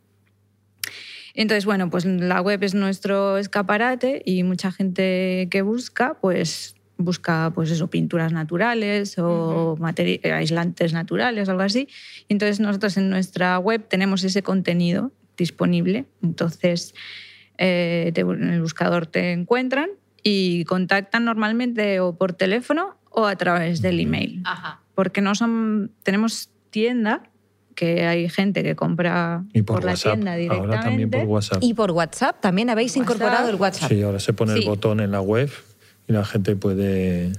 Entonces, 1.35 1.65
bueno, 1.65 1.91
pues 1.91 2.05
la 2.05 2.41
web 2.41 2.63
es 2.65 2.75
nuestro 2.75 3.37
escaparate 3.37 4.23
y 4.25 4.43
mucha 4.43 4.73
gente 4.73 5.49
que 5.51 5.63
busca, 5.63 6.15
pues 6.21 6.75
busca 7.01 7.51
pues 7.55 7.71
eso, 7.71 7.89
pinturas 7.89 8.33
naturales 8.33 9.19
o 9.19 9.77
aislantes 10.25 10.93
naturales, 10.93 11.49
algo 11.49 11.63
así. 11.63 11.89
Entonces 12.29 12.61
nosotros 12.61 12.97
en 12.97 13.11
nuestra 13.11 13.59
web 13.59 13.87
tenemos 13.89 14.25
ese 14.25 14.43
contenido 14.43 15.13
disponible. 15.37 16.07
Entonces 16.23 16.95
eh, 17.59 18.13
en 18.15 18.51
el 18.51 18.61
buscador 18.63 19.07
te 19.07 19.33
encuentran 19.33 19.91
y 20.23 20.65
contactan 20.65 21.25
normalmente 21.25 22.01
o 22.01 22.17
por 22.17 22.33
teléfono 22.33 22.97
o 23.11 23.27
a 23.27 23.37
través 23.37 23.83
del 23.83 24.01
email. 24.01 24.43
Porque 24.95 25.21
no 25.21 25.35
son. 25.35 25.93
Tenemos 26.03 26.51
tienda 26.71 27.23
que 27.75 28.07
hay 28.07 28.29
gente 28.29 28.63
que 28.63 28.77
compra 28.77 29.45
por, 29.65 29.85
la 29.85 29.95
tienda 29.95 30.37
directamente. 30.37 30.77
Ahora 30.77 30.81
también 30.85 31.11
por 31.11 31.25
WhatsApp. 31.25 31.59
Y 31.63 31.75
por 31.75 31.91
WhatsApp 31.93 32.41
también 32.41 32.71
habéis 32.71 32.97
incorporado 32.97 33.49
el 33.49 33.57
WhatsApp. 33.57 33.89
Sí, 33.89 34.03
ahora 34.03 34.21
se 34.21 34.33
pone 34.33 34.55
el 34.55 34.67
botón 34.67 35.01
en 35.01 35.11
la 35.11 35.21
web 35.21 35.51
y 36.11 36.13
la 36.13 36.25
gente 36.25 36.57
puede 36.57 37.33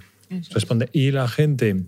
responder. 0.51 0.89
Y 0.93 1.11
la 1.11 1.27
gente 1.27 1.83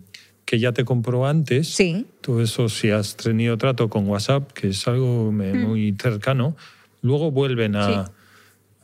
que 0.46 0.60
ya 0.60 0.74
te 0.74 0.84
compró 0.84 1.26
antes, 1.26 1.70
sí. 1.70 2.06
tú 2.22 2.42
eso 2.42 2.70
si 2.70 2.92
has 2.92 3.16
tenido 3.16 3.58
trato 3.58 3.90
con 3.90 4.08
WhatsApp, 4.08 4.52
que 4.52 4.70
es 4.70 4.88
algo 4.88 5.32
hmm. 5.32 5.66
muy 5.66 5.96
cercano, 6.00 6.56
luego 7.02 7.32
vuelven 7.32 7.76
a, 7.76 8.12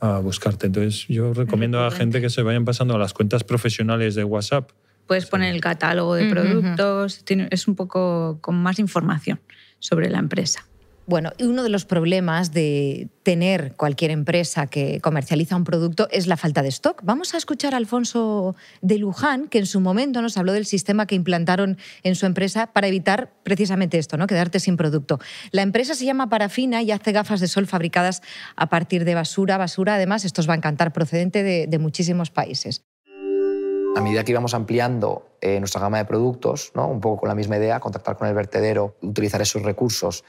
a 0.00 0.18
buscarte. 0.18 0.66
Entonces 0.66 1.06
yo 1.08 1.34
recomiendo 1.34 1.78
a 1.78 1.84
la 1.84 1.90
gente 1.90 2.20
que 2.20 2.30
se 2.30 2.42
vayan 2.42 2.64
pasando 2.64 2.94
a 2.94 2.98
las 2.98 3.12
cuentas 3.12 3.44
profesionales 3.44 4.14
de 4.14 4.24
WhatsApp 4.24 4.70
Puedes 5.10 5.26
poner 5.26 5.52
el 5.52 5.60
catálogo 5.60 6.14
de 6.14 6.30
productos, 6.30 7.24
es 7.26 7.66
un 7.66 7.74
poco 7.74 8.38
con 8.40 8.54
más 8.62 8.78
información 8.78 9.40
sobre 9.80 10.08
la 10.08 10.20
empresa. 10.20 10.64
Bueno, 11.06 11.32
y 11.38 11.44
uno 11.44 11.64
de 11.64 11.70
los 11.70 11.86
problemas 11.86 12.52
de 12.52 13.08
tener 13.24 13.74
cualquier 13.76 14.12
empresa 14.12 14.68
que 14.68 15.00
comercializa 15.00 15.56
un 15.56 15.64
producto 15.64 16.08
es 16.12 16.26
la 16.26 16.36
falta 16.36 16.62
de 16.62 16.68
stock. 16.68 17.00
Vamos 17.02 17.34
a 17.34 17.36
escuchar 17.36 17.74
a 17.74 17.78
Alfonso 17.78 18.54
de 18.80 18.98
Luján, 18.98 19.48
que 19.48 19.58
en 19.58 19.66
su 19.66 19.80
momento 19.80 20.22
nos 20.22 20.36
habló 20.36 20.52
del 20.52 20.66
sistema 20.66 21.06
que 21.06 21.16
implantaron 21.16 21.78
en 22.04 22.14
su 22.14 22.26
empresa 22.26 22.68
para 22.68 22.86
evitar 22.86 23.32
precisamente 23.42 23.98
esto, 23.98 24.16
¿no? 24.18 24.26
quedarte 24.26 24.60
sin 24.60 24.76
producto. 24.76 25.18
La 25.50 25.62
empresa 25.62 25.94
se 25.94 26.04
llama 26.04 26.28
Parafina 26.28 26.82
y 26.82 26.92
hace 26.92 27.12
gafas 27.12 27.40
de 27.40 27.48
sol 27.48 27.66
fabricadas 27.66 28.22
a 28.54 28.68
partir 28.68 29.04
de 29.04 29.16
basura. 29.16 29.58
Basura, 29.58 29.96
además, 29.96 30.24
esto 30.24 30.42
os 30.42 30.48
va 30.48 30.54
a 30.54 30.58
encantar, 30.58 30.92
procedente 30.92 31.42
de 31.42 31.78
muchísimos 31.78 32.30
países. 32.30 32.84
A 33.96 34.00
medida 34.02 34.22
que 34.24 34.30
íbamos 34.30 34.54
ampliando 34.54 35.30
eh, 35.40 35.58
nuestra 35.58 35.80
gama 35.80 35.98
de 35.98 36.04
productos, 36.04 36.70
¿no? 36.76 36.86
un 36.86 37.00
poco 37.00 37.20
con 37.20 37.28
la 37.28 37.34
misma 37.34 37.56
idea, 37.56 37.80
contactar 37.80 38.16
con 38.16 38.28
el 38.28 38.34
vertedero, 38.34 38.96
utilizar 39.02 39.42
esos 39.42 39.62
recursos 39.62 40.24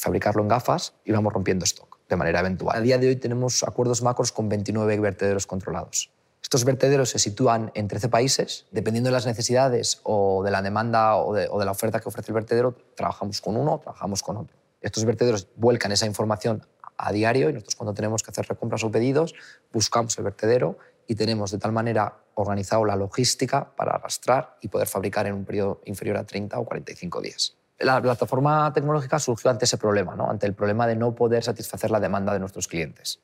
fabricarlo 0.00 0.42
en 0.42 0.48
gafas, 0.48 0.94
íbamos 1.04 1.32
rompiendo 1.32 1.64
stock 1.64 1.98
de 2.08 2.16
manera 2.16 2.40
eventual. 2.40 2.76
A 2.76 2.80
día 2.80 2.98
de 2.98 3.08
hoy 3.08 3.16
tenemos 3.16 3.62
acuerdos 3.62 4.02
macros 4.02 4.32
con 4.32 4.48
29 4.48 4.98
vertederos 4.98 5.46
controlados. 5.46 6.10
Estos 6.42 6.64
vertederos 6.64 7.10
se 7.10 7.18
sitúan 7.18 7.70
en 7.74 7.86
13 7.86 8.08
países. 8.08 8.66
Dependiendo 8.72 9.08
de 9.08 9.12
las 9.12 9.26
necesidades 9.26 10.00
o 10.02 10.42
de 10.42 10.50
la 10.50 10.62
demanda 10.62 11.16
o 11.16 11.34
de, 11.34 11.48
la 11.64 11.70
oferta 11.70 12.00
que 12.00 12.08
ofrece 12.08 12.32
el 12.32 12.34
vertedero, 12.34 12.74
trabajamos 12.96 13.40
con 13.40 13.56
uno 13.56 13.78
trabajamos 13.78 14.22
con 14.22 14.38
otro. 14.38 14.56
Estos 14.80 15.04
vertederos 15.04 15.48
vuelcan 15.56 15.92
esa 15.92 16.06
información 16.06 16.66
a 16.96 17.12
diario 17.12 17.50
y 17.50 17.52
nosotros 17.52 17.76
cuando 17.76 17.94
tenemos 17.94 18.22
que 18.22 18.30
hacer 18.30 18.46
recompras 18.46 18.82
o 18.84 18.90
pedidos 18.90 19.34
buscamos 19.72 20.18
el 20.18 20.24
vertedero 20.24 20.78
y 21.06 21.14
tenemos 21.14 21.50
de 21.50 21.58
tal 21.58 21.72
manera 21.72 22.16
organizado 22.34 22.84
la 22.84 22.96
logística 22.96 23.74
para 23.76 23.92
arrastrar 23.92 24.56
y 24.60 24.68
poder 24.68 24.88
fabricar 24.88 25.26
en 25.26 25.34
un 25.34 25.44
periodo 25.44 25.80
inferior 25.84 26.16
a 26.16 26.24
30 26.24 26.58
o 26.58 26.64
45 26.64 27.20
días. 27.20 27.59
La 27.80 28.00
plataforma 28.00 28.72
tecnológica 28.72 29.18
surgió 29.18 29.50
ante 29.50 29.64
ese 29.64 29.78
problema, 29.78 30.14
ante 30.28 30.46
el 30.46 30.54
problema 30.54 30.86
de 30.86 30.96
no 30.96 31.14
poder 31.14 31.42
satisfacer 31.42 31.90
la 31.90 31.98
demanda 31.98 32.32
de 32.32 32.38
nuestros 32.38 32.68
clientes. 32.68 33.20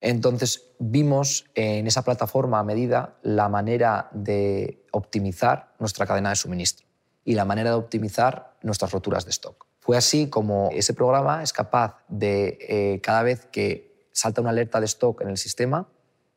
Entonces 0.00 0.70
vimos 0.78 1.46
en 1.54 1.86
esa 1.86 2.02
plataforma 2.02 2.60
a 2.60 2.64
medida 2.64 3.16
la 3.22 3.48
manera 3.48 4.08
de 4.12 4.86
optimizar 4.92 5.74
nuestra 5.80 6.06
cadena 6.06 6.30
de 6.30 6.36
suministro 6.36 6.86
y 7.24 7.34
la 7.34 7.44
manera 7.44 7.70
de 7.70 7.76
optimizar 7.76 8.56
nuestras 8.62 8.92
roturas 8.92 9.24
de 9.24 9.30
stock. 9.30 9.66
Fue 9.80 9.96
así 9.96 10.28
como 10.28 10.68
ese 10.72 10.94
programa 10.94 11.42
es 11.42 11.52
capaz 11.52 11.96
de, 12.08 12.58
eh, 12.60 13.00
cada 13.02 13.22
vez 13.22 13.46
que 13.46 14.06
salta 14.12 14.40
una 14.40 14.50
alerta 14.50 14.80
de 14.80 14.86
stock 14.86 15.20
en 15.22 15.28
el 15.28 15.36
sistema, 15.36 15.88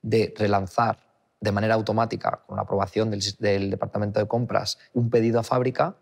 de 0.01 0.33
relanzar 0.35 0.97
de 1.39 1.51
manera 1.51 1.73
automática, 1.73 2.43
con 2.45 2.55
la 2.55 2.63
aprobación 2.63 3.09
del, 3.11 3.69
departamento 3.69 4.19
de 4.19 4.27
compras, 4.27 4.77
un 4.93 5.09
pedido 5.09 5.39
a 5.39 5.43
fábrica 5.43 5.95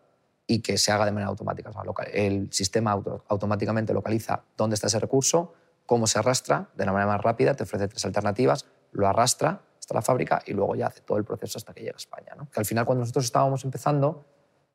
y 0.49 0.61
que 0.61 0.79
se 0.79 0.91
haga 0.91 1.05
de 1.05 1.11
manera 1.11 1.29
automática. 1.29 1.69
el 2.11 2.51
sistema 2.51 2.99
automáticamente 3.27 3.93
localiza 3.93 4.41
dónde 4.57 4.73
está 4.73 4.87
ese 4.87 4.97
recurso, 4.97 5.53
cómo 5.85 6.07
se 6.07 6.17
arrastra 6.17 6.71
de 6.75 6.87
la 6.87 6.91
manera 6.91 7.11
más 7.11 7.21
rápida, 7.21 7.53
te 7.53 7.63
ofrece 7.63 7.87
tres 7.87 8.03
alternativas, 8.03 8.65
lo 8.91 9.07
arrastra 9.07 9.61
hasta 9.79 9.93
la 9.93 10.01
fábrica 10.01 10.41
y 10.47 10.53
luego 10.53 10.75
ya 10.75 10.87
hace 10.87 11.01
todo 11.01 11.19
el 11.19 11.23
proceso 11.23 11.59
hasta 11.59 11.71
que 11.71 11.81
llega 11.81 11.93
a 11.93 11.97
España. 11.97 12.31
Que 12.51 12.59
al 12.59 12.65
final, 12.65 12.83
cuando 12.85 13.01
nosotros 13.01 13.25
estábamos 13.25 13.63
empezando, 13.63 14.25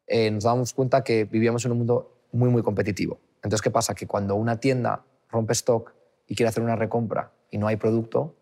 eh, 0.07 0.31
nos 0.31 0.45
dábamos 0.45 0.73
cuenta 0.75 1.03
que 1.03 1.25
vivíamos 1.25 1.65
en 1.65 1.73
un 1.73 1.79
mundo 1.79 2.29
muy, 2.31 2.51
muy 2.51 2.63
competitivo. 2.63 3.19
Entonces, 3.39 3.61
¿qué 3.61 3.73
pasa? 3.73 3.97
Que 3.97 4.07
cuando 4.07 4.37
una 4.37 4.61
tienda 4.61 5.05
rompe 5.29 5.55
stock 5.55 5.93
y 6.29 6.37
quiere 6.37 6.51
hacer 6.51 6.63
una 6.63 6.77
recompra 6.77 7.33
y 7.51 7.59
no 7.59 7.67
hay 7.67 7.75
producto, 7.77 8.37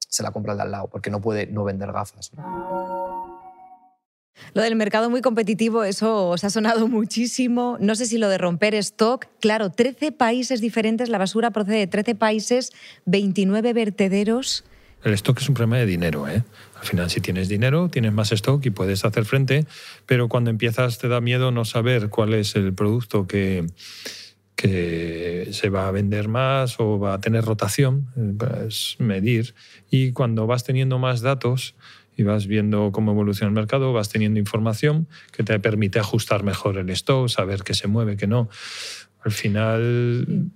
se 0.00 0.24
la 0.24 0.32
compra 0.32 0.50
el 0.50 0.58
de 0.58 0.64
al 0.64 0.72
lado, 0.72 0.88
porque 0.88 1.10
no 1.10 1.20
puede 1.20 1.46
no 1.46 1.62
vender 1.62 1.92
gafas. 1.92 2.32
Lo 4.54 4.62
del 4.62 4.76
mercado 4.76 5.10
muy 5.10 5.22
competitivo, 5.22 5.84
eso 5.84 6.28
os 6.28 6.44
ha 6.44 6.50
sonado 6.50 6.88
muchísimo. 6.88 7.76
No 7.80 7.94
sé 7.94 8.06
si 8.06 8.18
lo 8.18 8.28
de 8.28 8.38
romper 8.38 8.74
stock. 8.76 9.26
Claro, 9.40 9.70
13 9.70 10.12
países 10.12 10.60
diferentes, 10.60 11.08
la 11.08 11.18
basura 11.18 11.50
procede 11.50 11.78
de 11.78 11.86
13 11.86 12.14
países, 12.14 12.72
29 13.06 13.72
vertederos. 13.72 14.64
El 15.04 15.14
stock 15.14 15.40
es 15.40 15.48
un 15.48 15.54
problema 15.54 15.78
de 15.78 15.86
dinero, 15.86 16.28
¿eh? 16.28 16.44
Al 16.80 16.86
final, 16.86 17.10
si 17.10 17.20
tienes 17.20 17.48
dinero, 17.48 17.88
tienes 17.88 18.12
más 18.12 18.30
stock 18.32 18.64
y 18.64 18.70
puedes 18.70 19.04
hacer 19.04 19.24
frente, 19.24 19.66
pero 20.06 20.28
cuando 20.28 20.50
empiezas 20.50 20.98
te 20.98 21.08
da 21.08 21.20
miedo 21.20 21.50
no 21.50 21.64
saber 21.64 22.08
cuál 22.08 22.34
es 22.34 22.54
el 22.54 22.72
producto 22.72 23.26
que, 23.26 23.66
que 24.56 25.48
se 25.50 25.70
va 25.70 25.88
a 25.88 25.90
vender 25.90 26.28
más 26.28 26.78
o 26.78 27.00
va 27.00 27.14
a 27.14 27.20
tener 27.20 27.44
rotación, 27.44 28.08
es 28.66 28.96
medir. 28.98 29.54
Y 29.90 30.12
cuando 30.12 30.46
vas 30.46 30.62
teniendo 30.62 31.00
más 31.00 31.20
datos 31.20 31.74
y 32.16 32.22
vas 32.22 32.46
viendo 32.46 32.92
cómo 32.92 33.12
evoluciona 33.12 33.48
el 33.48 33.54
mercado, 33.54 33.92
vas 33.92 34.08
teniendo 34.08 34.38
información 34.38 35.08
que 35.32 35.42
te 35.42 35.58
permite 35.58 35.98
ajustar 35.98 36.42
mejor 36.42 36.78
el 36.78 36.90
stock, 36.90 37.28
saber 37.28 37.62
qué 37.62 37.74
se 37.74 37.88
mueve, 37.88 38.16
qué 38.16 38.26
no. 38.26 38.48
Al 39.24 39.32
final 39.32 40.50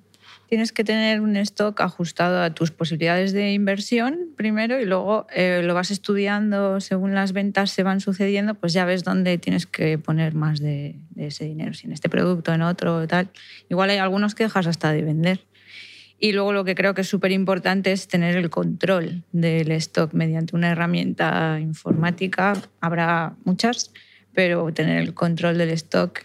tienes 0.48 0.72
que 0.72 0.84
tener 0.84 1.20
un 1.20 1.36
stock 1.36 1.80
ajustado 1.80 2.40
a 2.42 2.50
tus 2.50 2.70
posibilidades 2.70 3.32
de 3.32 3.52
inversión 3.52 4.30
primero 4.36 4.80
y 4.80 4.84
luego 4.84 5.26
eh, 5.34 5.62
lo 5.64 5.74
vas 5.74 5.90
estudiando 5.90 6.80
según 6.80 7.14
las 7.14 7.32
ventas 7.32 7.70
se 7.70 7.82
van 7.82 8.00
sucediendo, 8.00 8.54
pues 8.54 8.72
ya 8.72 8.84
ves 8.84 9.02
dónde 9.02 9.38
tienes 9.38 9.66
que 9.66 9.98
poner 9.98 10.34
más 10.34 10.60
de, 10.60 10.96
ese 11.16 11.44
dinero, 11.44 11.74
si 11.74 11.86
en 11.86 11.92
este 11.92 12.08
producto, 12.08 12.52
en 12.52 12.62
otro, 12.62 13.06
tal. 13.06 13.30
Igual 13.68 13.90
hay 13.90 13.98
algunos 13.98 14.34
que 14.34 14.44
dejas 14.44 14.66
hasta 14.66 14.92
de 14.92 15.02
vender. 15.02 15.40
Y 16.18 16.32
luego 16.32 16.52
lo 16.52 16.64
que 16.64 16.74
creo 16.74 16.94
que 16.94 17.02
es 17.02 17.08
súper 17.08 17.32
importante 17.32 17.92
es 17.92 18.08
tener 18.08 18.36
el 18.36 18.48
control 18.48 19.22
del 19.32 19.70
stock 19.72 20.14
mediante 20.14 20.56
una 20.56 20.70
herramienta 20.70 21.58
informática. 21.60 22.54
Habrá 22.80 23.34
muchas, 23.44 23.92
pero 24.32 24.72
tener 24.72 25.02
el 25.02 25.12
control 25.12 25.58
del 25.58 25.70
stock 25.70 26.20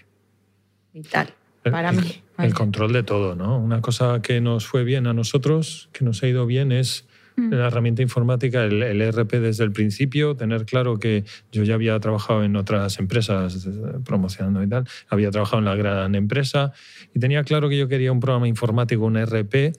vital 0.94 1.34
para 1.64 1.90
el, 1.90 1.98
mí. 1.98 2.24
El 2.38 2.54
control 2.54 2.94
de 2.94 3.04
todo, 3.04 3.36
¿no? 3.36 3.60
Una 3.60 3.82
cosa 3.82 4.22
que 4.22 4.40
nos 4.40 4.66
fue 4.66 4.84
bien 4.84 5.08
a 5.08 5.14
nosotros, 5.14 5.90
que 5.92 6.06
nos 6.06 6.24
ha 6.24 6.28
ido 6.28 6.46
bien, 6.46 6.72
es 6.72 7.06
Mm. 7.42 7.54
la 7.54 7.68
herramienta 7.68 8.02
informática, 8.02 8.64
el, 8.64 8.84
el 8.84 9.02
ERP 9.02 9.34
desde 9.34 9.64
el 9.64 9.72
principio, 9.72 10.36
tener 10.36 10.66
claro 10.66 10.98
que 11.00 11.24
yo 11.52 11.64
ya 11.64 11.74
había 11.74 12.00
trabajado 12.00 12.44
en 12.44 12.56
otras 12.56 13.00
empresas 13.00 13.66
eh, 13.66 13.70
promocionando 14.06 14.62
y 14.64 14.68
tal, 14.68 14.88
había 15.10 15.32
trabajado 15.32 15.60
en 15.60 15.66
la 15.66 15.76
gran 15.76 16.16
empresa 16.16 16.74
y 17.14 17.20
tenía 17.20 17.44
claro 17.44 17.70
que 17.70 17.78
yo 17.78 17.88
quería 17.88 18.12
un 18.12 18.20
programa 18.20 18.48
informático, 18.48 19.06
un 19.06 19.18
ERP 19.18 19.76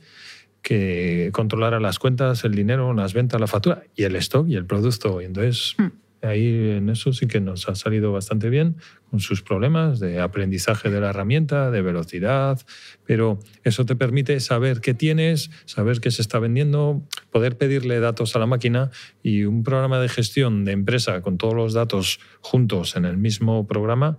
que 0.62 1.30
controlara 1.32 1.80
las 1.80 1.98
cuentas, 1.98 2.44
el 2.44 2.54
dinero, 2.54 2.94
las 2.94 3.14
ventas, 3.14 3.40
la 3.40 3.48
factura 3.48 3.82
y 3.96 4.04
el 4.04 4.14
stock 4.16 4.48
y 4.48 4.54
el 4.54 4.64
producto. 4.64 5.20
Y 5.20 5.24
entonces 5.24 5.74
Mm. 5.78 6.01
Ahí 6.22 6.70
en 6.70 6.88
eso 6.88 7.12
sí 7.12 7.26
que 7.26 7.40
nos 7.40 7.68
ha 7.68 7.74
salido 7.74 8.12
bastante 8.12 8.48
bien 8.48 8.76
con 9.10 9.20
sus 9.20 9.42
problemas 9.42 10.00
de 10.00 10.20
aprendizaje 10.20 10.88
de 10.90 11.00
la 11.00 11.10
herramienta, 11.10 11.70
de 11.70 11.82
velocidad, 11.82 12.60
pero 13.04 13.38
eso 13.64 13.84
te 13.84 13.96
permite 13.96 14.38
saber 14.40 14.80
qué 14.80 14.94
tienes, 14.94 15.50
saber 15.64 16.00
qué 16.00 16.10
se 16.10 16.22
está 16.22 16.38
vendiendo, 16.38 17.02
poder 17.30 17.58
pedirle 17.58 18.00
datos 18.00 18.34
a 18.36 18.38
la 18.38 18.46
máquina 18.46 18.90
y 19.22 19.44
un 19.44 19.64
programa 19.64 19.98
de 20.00 20.08
gestión 20.08 20.64
de 20.64 20.72
empresa 20.72 21.20
con 21.20 21.36
todos 21.38 21.54
los 21.54 21.72
datos 21.74 22.20
juntos 22.40 22.96
en 22.96 23.04
el 23.04 23.16
mismo 23.18 23.66
programa, 23.66 24.16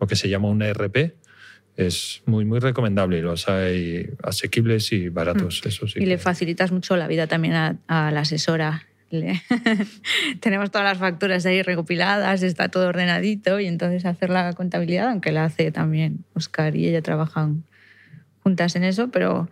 lo 0.00 0.06
que 0.06 0.14
se 0.16 0.28
llama 0.28 0.48
un 0.48 0.62
ERP, 0.62 1.14
es 1.76 2.22
muy, 2.24 2.44
muy 2.46 2.58
recomendable 2.58 3.18
y 3.18 3.22
los 3.22 3.48
hay 3.48 4.08
asequibles 4.22 4.92
y 4.92 5.10
baratos. 5.10 5.60
Eso 5.66 5.86
sí. 5.86 5.98
Mm. 6.00 6.02
Y 6.02 6.06
le 6.06 6.14
que- 6.16 6.22
facilitas 6.22 6.72
mucho 6.72 6.96
la 6.96 7.06
vida 7.08 7.26
también 7.26 7.54
a, 7.54 7.76
a 7.88 8.10
la 8.10 8.20
asesora. 8.20 8.86
Tenemos 10.40 10.70
todas 10.70 10.84
las 10.86 10.98
facturas 10.98 11.46
ahí 11.46 11.62
recopiladas, 11.62 12.42
está 12.42 12.68
todo 12.68 12.88
ordenadito 12.88 13.60
y 13.60 13.66
entonces 13.66 14.04
hacer 14.04 14.30
la 14.30 14.52
contabilidad, 14.52 15.10
aunque 15.10 15.32
la 15.32 15.44
hace 15.44 15.70
también 15.70 16.24
Oscar 16.34 16.74
y 16.76 16.88
ella 16.88 17.02
trabajan 17.02 17.64
juntas 18.42 18.76
en 18.76 18.84
eso, 18.84 19.08
pero 19.10 19.48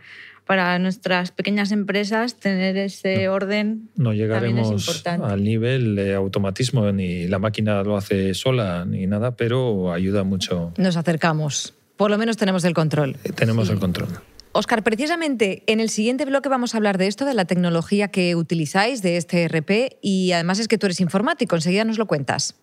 para 0.46 0.78
nuestras 0.78 1.30
pequeñas 1.30 1.72
empresas 1.72 2.34
tener 2.36 2.76
ese 2.76 3.28
orden 3.28 3.88
no 3.96 4.10
también 4.10 4.14
es 4.14 4.18
llegaremos 4.18 4.70
importante. 4.70 5.26
al 5.26 5.42
nivel 5.42 5.96
de 5.96 6.14
automatismo, 6.14 6.92
ni 6.92 7.26
la 7.26 7.38
máquina 7.38 7.82
lo 7.82 7.96
hace 7.96 8.34
sola, 8.34 8.84
ni 8.84 9.06
nada, 9.06 9.36
pero 9.36 9.92
ayuda 9.92 10.22
mucho. 10.22 10.72
Nos 10.76 10.96
acercamos. 10.96 11.74
Por 11.96 12.10
lo 12.10 12.18
menos 12.18 12.36
tenemos 12.36 12.64
el 12.64 12.74
control. 12.74 13.16
Eh, 13.24 13.32
Tenemos 13.32 13.70
el 13.70 13.78
control. 13.78 14.08
Oscar, 14.56 14.84
precisamente 14.84 15.64
en 15.66 15.80
el 15.80 15.90
siguiente 15.90 16.24
bloque 16.24 16.48
vamos 16.48 16.74
a 16.74 16.76
hablar 16.76 16.96
de 16.96 17.08
esto, 17.08 17.24
de 17.24 17.34
la 17.34 17.44
tecnología 17.44 18.06
que 18.06 18.36
utilizáis, 18.36 19.02
de 19.02 19.16
este 19.16 19.48
RP, 19.48 19.98
y 20.00 20.30
además 20.30 20.60
es 20.60 20.68
que 20.68 20.78
tú 20.78 20.86
eres 20.86 21.00
informático, 21.00 21.56
enseguida 21.56 21.84
nos 21.84 21.98
lo 21.98 22.06
cuentas. 22.06 22.54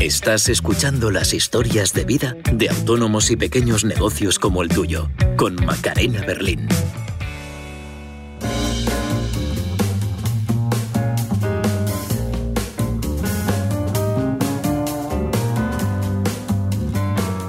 Estás 0.00 0.48
escuchando 0.48 1.10
las 1.10 1.34
historias 1.34 1.92
de 1.92 2.04
vida 2.04 2.36
de 2.52 2.68
autónomos 2.68 3.32
y 3.32 3.36
pequeños 3.36 3.84
negocios 3.84 4.38
como 4.38 4.62
el 4.62 4.68
tuyo, 4.68 5.10
con 5.36 5.56
Macarena 5.56 6.20
Berlín. 6.24 6.68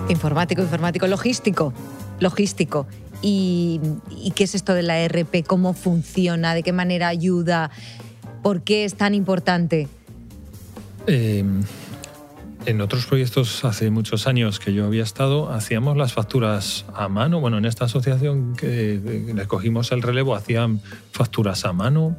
Informático, 0.10 0.64
informático, 0.64 1.06
logístico, 1.06 1.72
logístico. 2.20 2.88
¿Y, 3.22 3.82
qué 4.36 4.44
es 4.44 4.56
esto 4.56 4.74
de 4.74 4.84
la 4.84 5.04
RP? 5.08 5.44
¿Cómo 5.46 5.74
funciona? 5.74 6.54
¿De 6.54 6.64
qué 6.64 6.72
manera 6.72 7.08
ayuda? 7.08 7.72
¿Por 8.44 8.62
qué 8.62 8.86
es 8.86 8.96
tan 8.96 9.16
importante? 9.16 9.88
Eh, 11.08 11.44
en 12.66 12.82
otros 12.82 13.06
proyectos 13.06 13.64
hace 13.64 13.90
muchos 13.90 14.28
años 14.28 14.60
que 14.60 14.74
yo 14.74 14.86
había 14.86 15.04
estado, 15.04 15.52
hacíamos 15.52 15.98
las 15.98 16.14
facturas 16.14 16.86
a 16.94 17.08
mano. 17.08 17.40
Bueno, 17.40 17.58
en 17.58 17.66
esta 17.66 17.86
asociación 17.86 18.56
que 18.56 19.02
que 19.26 19.34
le 19.34 19.48
cogimos 19.48 19.92
el 19.92 20.02
relevo, 20.02 20.36
hacían 20.36 20.82
facturas 21.12 21.66
a 21.66 21.74
mano. 21.74 22.18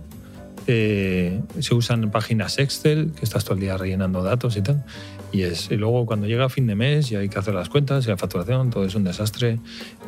Eh, 0.67 1.41
se 1.61 1.75
usan 1.75 2.11
páginas 2.11 2.59
Excel, 2.59 3.13
que 3.13 3.25
estás 3.25 3.45
todo 3.45 3.55
el 3.55 3.61
día 3.61 3.77
rellenando 3.77 4.23
datos 4.23 4.57
y 4.57 4.63
tal. 4.63 4.85
Y, 5.31 5.43
es, 5.43 5.71
y 5.71 5.77
luego 5.77 6.07
cuando 6.07 6.27
llega 6.27 6.49
fin 6.49 6.67
de 6.67 6.75
mes 6.75 7.13
y 7.13 7.17
hay 7.17 7.29
que 7.29 7.39
hacer 7.39 7.53
las 7.55 7.69
cuentas 7.69 8.07
y 8.07 8.09
la 8.09 8.17
facturación, 8.17 8.71
todo 8.71 8.85
es 8.87 8.95
un 8.95 9.05
desastre 9.05 9.59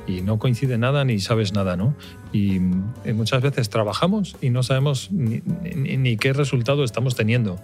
y 0.07 0.23
no 0.23 0.39
coincide 0.39 0.79
nada 0.79 1.05
ni 1.05 1.21
sabes 1.21 1.53
nada, 1.53 1.77
¿no? 1.77 1.95
Y, 2.33 2.57
eh, 3.05 3.13
muchas 3.13 3.43
veces 3.43 3.69
trabajamos 3.69 4.37
y 4.41 4.49
no 4.49 4.63
sabemos 4.63 5.11
ni, 5.13 5.43
ni- 5.77 5.97
ni 5.99 6.17
qué 6.17 6.33
resultado 6.33 6.85
estamos 6.85 7.17
teniendo. 7.17 7.59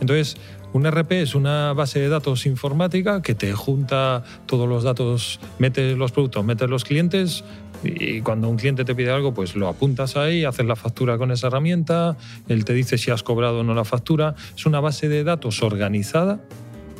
Entonces, 0.00 0.36
un 0.72 0.84
RP 0.84 1.22
es 1.22 1.34
una 1.36 1.72
base 1.74 2.00
de 2.00 2.08
datos 2.08 2.44
informática 2.44 3.22
que 3.22 3.34
te 3.36 3.52
junta 3.52 4.24
todos 4.46 4.68
los 4.68 4.82
datos, 4.82 5.38
metes 5.60 5.96
los 5.96 6.10
productos, 6.12 6.44
metes 6.44 6.68
los 6.68 6.84
clientes 6.84 7.44
y 7.84 8.20
cuando 8.22 8.48
un 8.48 8.56
cliente 8.56 8.84
te 8.84 8.94
pide 8.94 9.10
algo, 9.10 9.32
pues 9.32 9.54
lo 9.54 9.68
apuntas 9.68 10.16
ahí, 10.16 10.44
haces 10.44 10.66
la 10.66 10.76
factura 10.76 11.18
con 11.18 11.30
esa 11.30 11.46
herramienta, 11.46 12.16
él 12.48 12.64
te 12.64 12.72
dice 12.72 12.98
si 12.98 13.10
has 13.10 13.22
cobrado 13.22 13.60
o 13.60 13.62
no 13.62 13.74
la 13.74 13.84
factura. 13.84 14.34
Es 14.56 14.66
una 14.66 14.80
base 14.80 15.08
de 15.08 15.22
datos 15.24 15.62
organizada, 15.62 16.40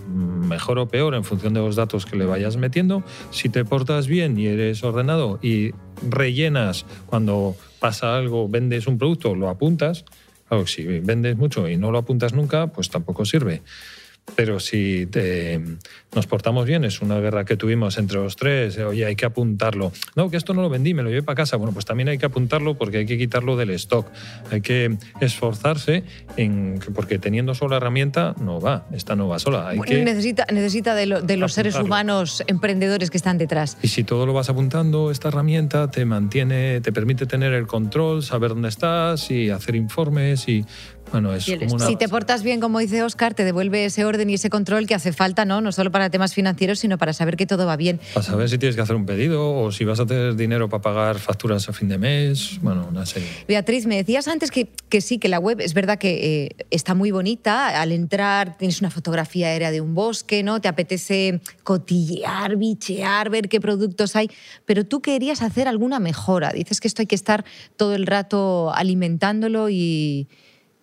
mejor 0.07 0.79
o 0.79 0.89
peor 0.89 1.15
en 1.15 1.25
función 1.25 1.55
de 1.55 1.61
los 1.61 1.77
datos 1.77 2.07
que 2.07 2.17
le 2.17 2.25
vayas 2.25 2.57
metiendo. 2.57 3.03
Si 3.31 3.49
te 3.49 3.65
portas 3.65 4.07
bien 4.07 4.39
y 4.39 4.47
eres 4.47 4.83
ordenado 4.85 5.39
y 5.43 5.73
rellenas 6.09 6.87
cuando 7.07 7.57
pasa 7.81 8.17
algo, 8.17 8.49
vendes 8.49 8.87
un 8.87 8.99
producto, 8.99 9.35
lo 9.35 9.49
apuntas. 9.49 10.05
Claro, 10.49 10.67
si 10.67 10.85
vendes 10.85 11.37
mucho 11.37 11.69
y 11.69 11.77
no 11.77 11.91
lo 11.91 11.99
apuntas 11.99 12.33
nunca, 12.33 12.69
pues 12.69 12.89
tampoco 12.89 13.25
sirve. 13.25 13.63
Pero 14.35 14.59
si 14.61 15.07
te- 15.07 15.61
nos 16.15 16.27
portamos 16.27 16.67
bien, 16.67 16.85
es 16.85 17.01
una 17.01 17.21
guerra 17.21 17.45
que 17.45 17.57
tuvimos 17.57 17.97
entre 17.97 18.17
los 18.19 18.37
tres, 18.37 18.77
eh, 18.77 18.85
oye, 18.85 19.07
hay 19.07 19.15
que 19.17 19.25
apuntarlo. 19.25 19.93
No, 20.15 20.29
que 20.31 20.37
esto 20.37 20.53
no 20.53 20.63
lo 20.63 20.69
vendí, 20.69 20.95
me 20.95 21.03
lo 21.03 21.09
llevé 21.11 21.23
para 21.23 21.37
casa. 21.37 21.57
Bueno, 21.57 21.73
pues 21.73 21.85
también 21.85 22.09
hay 22.09 22.19
que 22.19 22.27
apuntarlo 22.27 22.77
porque 22.77 22.99
hay 22.99 23.07
que 23.07 23.17
quitarlo 23.19 23.57
del 23.57 23.71
stock. 23.71 24.07
Hay 24.51 24.61
que 24.63 24.97
esforzarse 25.21 26.03
en 26.37 26.79
que- 26.81 26.91
porque 26.91 27.19
teniendo 27.19 27.55
sola 27.55 27.77
herramienta 27.77 28.35
no 28.41 28.61
va, 28.61 28.87
esta 28.93 29.15
no 29.15 29.29
va 29.29 29.39
sola. 29.39 29.69
Hay 29.69 29.79
que, 29.81 30.03
Necesita, 30.05 30.47
necesita 30.53 30.95
de, 30.95 31.07
lo- 31.07 31.23
de 31.23 31.37
los 31.37 31.53
seres 31.53 31.77
humanos 31.77 32.43
emprendedores 32.47 33.11
que 33.11 33.17
están 33.19 33.39
detrás. 33.39 33.79
y 33.83 33.89
si 33.89 34.03
todo 34.05 34.27
lo 34.27 34.33
vas 34.33 34.49
apuntando, 34.51 35.11
esta 35.11 35.29
herramienta 35.29 35.91
te 35.91 36.05
mantiene, 36.05 36.81
te 36.81 36.93
permite 36.93 37.27
tener 37.27 37.53
el 37.53 37.67
control, 37.67 38.23
saber 38.23 38.51
dónde 38.51 38.69
estás 38.69 39.31
y 39.31 39.51
hacer 39.51 39.77
informes 39.77 40.49
y 40.49 40.65
bueno, 41.13 41.33
es 41.33 41.47
como 41.61 41.75
una 41.77 41.87
Si 41.87 41.95
te 41.95 42.09
portas 42.09 42.43
bien, 42.43 42.59
como 42.59 42.81
dice 42.81 43.05
Oscar, 43.05 43.33
te 43.33 43.45
devuelve 43.45 43.85
ese 43.85 44.05
orden 44.05 44.16
y 44.25 44.35
ese 44.35 44.51
control 44.51 44.87
que 44.87 44.95
hace 44.95 45.13
falta, 45.13 45.45
¿no? 45.45 45.61
No 45.61 45.73
solo 45.73 45.91
para 45.91 46.11
temas 46.11 46.35
financieros, 46.35 46.79
sino 46.79 46.99
para 46.99 47.13
saber 47.13 47.37
que 47.37 47.47
todo 47.47 47.67
va 47.67 47.77
bien. 47.77 48.01
para 48.15 48.25
saber 48.25 48.49
si 48.49 48.59
tienes 48.59 48.77
que 48.77 48.83
hacer 48.83 48.97
un 48.97 49.07
pedido 49.07 49.53
o 49.53 49.73
si 49.73 49.85
vas 49.85 50.01
a 50.01 50.07
tener 50.07 50.37
dinero 50.37 50.69
para 50.69 50.83
pagar 50.83 51.19
facturas 51.19 51.69
a 51.69 51.73
fin 51.73 51.89
de 51.89 51.99
mes, 51.99 52.59
bueno, 52.63 52.87
una 52.91 53.07
serie. 53.07 53.29
Beatriz, 53.47 53.87
me 53.87 53.97
decías 53.97 54.29
antes 54.29 54.51
que, 54.51 54.69
que 54.89 55.01
sí, 55.01 55.19
que 55.19 55.29
la 55.29 55.39
web 55.39 55.61
es 55.61 55.75
verdad 55.75 55.99
que 55.99 56.45
eh, 56.45 56.57
está 56.71 56.95
muy 56.95 57.11
bonita. 57.11 57.81
Al 57.81 57.93
entrar 57.93 58.57
tienes 58.57 58.81
una 58.81 58.91
fotografía 58.91 59.49
aérea 59.49 59.71
de 59.71 59.81
un 59.81 59.95
bosque, 59.95 60.43
¿no? 60.43 60.61
Te 60.61 60.69
apetece 60.69 61.41
cotillear, 61.63 62.57
bichear, 62.57 63.31
ver 63.31 63.49
qué 63.49 63.61
productos 63.61 64.17
hay. 64.17 64.31
Pero 64.65 64.85
tú 64.85 65.01
querías 65.01 65.43
hacer 65.43 65.69
alguna 65.69 66.01
mejora. 66.01 66.51
Dices 66.51 66.81
que 66.81 66.89
esto 66.89 67.03
hay 67.03 67.07
que 67.07 67.15
estar 67.15 67.45
todo 67.77 67.95
el 67.95 68.07
rato 68.07 68.73
alimentándolo 68.75 69.69
y, 69.71 70.29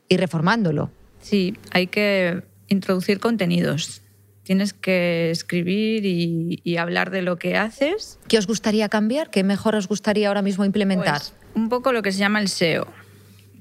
y 0.10 0.17
reformándolo. 0.17 0.91
Sí, 1.22 1.56
hay 1.72 1.88
que 1.88 2.43
introducir 2.74 3.20
contenidos. 3.20 4.02
Tienes 4.44 4.74
que 4.74 5.32
escribir 5.32 6.06
y, 6.06 6.60
y 6.66 6.76
hablar 6.78 7.10
de 7.12 7.22
lo 7.22 7.38
que 7.38 7.56
haces. 7.56 8.20
¿Qué 8.28 8.38
os 8.38 8.46
gustaría 8.48 8.90
cambiar? 8.90 9.30
¿Qué 9.30 9.44
mejor 9.44 9.76
os 9.76 9.88
gustaría 9.88 10.28
ahora 10.28 10.42
mismo 10.42 10.66
implementar? 10.66 11.20
Pues, 11.22 11.34
un 11.56 11.70
poco 11.70 11.94
lo 11.94 12.02
que 12.02 12.12
se 12.12 12.20
llama 12.20 12.42
el 12.42 12.50
SEO, 12.50 12.88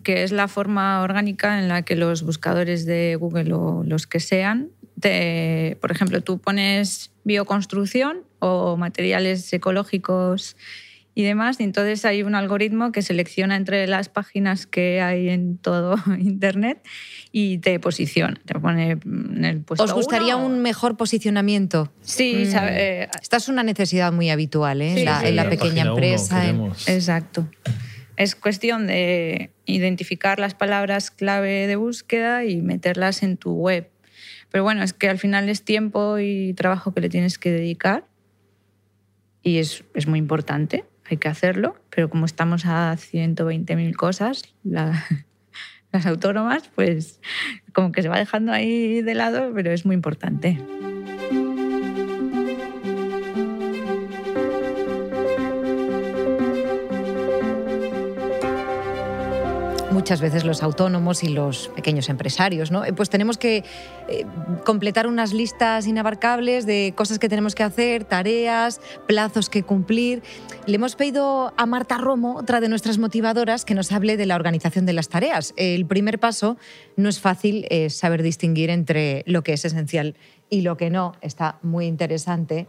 que 0.03 0.25
es 0.25 0.33
la 0.33 0.49
forma 0.49 1.01
orgánica 1.03 1.61
en 1.61 1.69
la 1.69 1.83
que 1.83 1.95
los 1.95 2.25
buscadores 2.25 2.85
de 2.85 3.15
Google 3.15 3.53
o 3.53 3.85
los 3.87 4.09
que 4.09 4.19
sean, 4.19 4.71
te- 4.99 5.77
por 5.81 5.93
ejemplo, 5.93 6.21
tú 6.21 6.39
pones 6.39 7.13
bioconstrucción 7.23 8.23
o 8.41 8.77
materiales 8.77 9.53
ecológicos 9.53 10.57
y 11.15 11.25
demás, 11.25 11.61
y 11.61 11.65
entonces 11.65 12.05
hay 12.07 12.23
un 12.23 12.35
algoritmo 12.35 12.91
que 12.91 13.03
selecciona 13.03 13.57
entre 13.57 13.87
las 13.87 14.09
páginas 14.09 14.67
que 14.67 15.03
hay 15.03 15.29
en 15.29 15.59
todo 15.59 15.97
Internet 16.19 16.79
y 17.33 17.59
te 17.59 17.79
posiciona, 17.81 18.41
te 18.47 18.55
pone 18.59 18.93
en 19.05 19.45
el 19.45 19.61
puesto 19.61 19.85
¿Os 19.85 19.93
gustaría 19.93 20.37
uno. 20.37 20.47
un 20.47 20.63
mejor 20.63 20.97
posicionamiento? 20.97 21.93
Sí, 22.01 22.45
Mm. 22.47 22.51
sabe- 22.51 23.03
eh, 23.03 23.09
Esta 23.21 23.37
es 23.37 23.49
una 23.49 23.63
necesidad 23.63 24.11
muy 24.13 24.31
habitual 24.31 24.81
¿eh? 24.81 24.93
Sí, 24.95 25.01
en, 25.01 25.05
la, 25.05 25.21
sí. 25.21 25.27
en 25.27 25.37
la 25.37 25.45
la 25.45 25.51
pequeña 25.51 25.69
página 25.69 25.93
uno 25.93 25.93
empresa. 25.93 26.49
en- 26.49 26.67
Exacto. 26.87 27.49
Es 28.17 28.35
cuestión 28.35 28.87
de 28.87 29.51
identificar 29.67 30.39
las 30.39 30.55
palabras 30.55 31.11
clave 31.11 31.67
de 31.67 31.77
búsqueda 31.77 32.45
y 32.45 32.61
meterlas 32.63 33.23
en 33.23 33.37
tu 33.37 33.53
web. 33.55 33.89
Pero 34.51 34.65
bueno, 34.65 34.83
es 34.83 34.93
que 34.93 35.09
al 35.09 35.19
final 35.19 35.49
es 35.49 35.63
tiempo 35.65 36.19
y 36.19 36.53
trabajo 36.55 36.93
que 36.95 37.01
le 37.01 37.09
tienes 37.09 37.39
que 37.39 37.51
dedicar 37.51 38.05
y 39.43 39.59
es, 39.59 39.85
es 39.95 40.07
muy 40.07 40.19
importante. 40.19 40.85
Hay 41.13 41.19
que 41.19 41.29
hacerlo, 41.29 41.77
pero 41.91 42.09
como 42.09 42.27
estamos 42.27 42.65
a 42.67 42.95
120.000 42.95 43.95
cosas, 43.95 44.55
las 44.65 46.07
autónomas, 46.07 46.71
pues 46.75 47.21
como 47.73 47.93
que 47.93 48.03
se 48.03 48.09
va 48.09 48.19
dejando 48.19 48.53
ahí 48.53 49.03
de 49.03 49.15
lado, 49.15 49.53
pero 49.55 49.71
es 49.73 49.85
muy 49.85 49.95
importante. 49.95 50.59
Muchas 59.93 60.21
veces 60.21 60.45
los 60.45 60.63
autónomos 60.63 61.23
y 61.23 61.29
los 61.29 61.69
pequeños 61.69 62.09
empresarios, 62.09 62.71
¿no? 62.71 62.85
Eh, 62.85 62.93
pues 62.93 63.11
tenemos 63.11 63.39
que 63.39 63.65
eh, 64.09 64.27
completar 64.65 65.07
unas 65.07 65.33
listas 65.33 65.87
inabarcables 65.87 66.67
de 66.67 66.93
cosas 66.97 67.19
que 67.19 67.29
tenemos 67.29 67.55
que 67.55 67.63
hacer, 67.63 68.05
tareas, 68.05 68.81
plazos 69.07 69.49
que 69.49 69.63
cumplir. 69.63 70.23
Le 70.67 70.77
hemos 70.77 70.97
pedido 70.97 71.53
a 71.57 71.67
Marta 71.67 71.99
Romo, 71.99 72.37
otra 72.37 72.61
de 72.61 72.69
nuestras 72.69 72.99
motivadoras, 72.99 73.65
que 73.65 73.75
nos 73.75 73.93
hable 73.93 74.17
de 74.17 74.27
la 74.27 74.37
organización 74.37 74.87
de 74.87 74.95
las 74.95 75.09
tareas. 75.09 75.55
El 75.57 75.87
primer 75.87 76.19
paso 76.19 76.57
no 76.97 77.09
es 77.09 77.21
fácil 77.21 77.67
saber 77.89 78.23
distinguir 78.23 78.71
entre 78.71 79.23
lo 79.27 79.43
que 79.43 79.53
es 79.53 79.65
esencial 79.65 80.17
y 80.49 80.63
lo 80.63 80.77
que 80.77 80.91
no. 80.91 81.15
Está 81.21 81.59
muy 81.63 81.87
interesante. 81.87 82.67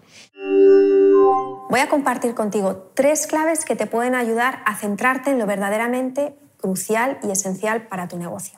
Voy 1.70 1.80
a 1.80 1.90
compartir 1.90 2.34
contigo 2.34 2.92
tres 2.94 3.28
claves 3.28 3.66
que 3.66 3.76
te 3.76 3.88
pueden 3.88 4.16
ayudar 4.16 4.62
a 4.66 4.76
centrarte 4.76 5.32
en 5.32 5.40
lo 5.40 5.48
verdaderamente 5.48 6.36
crucial 6.64 7.20
y 7.24 7.32
esencial 7.32 7.88
para 7.88 8.08
tu 8.08 8.18
negocio. 8.18 8.58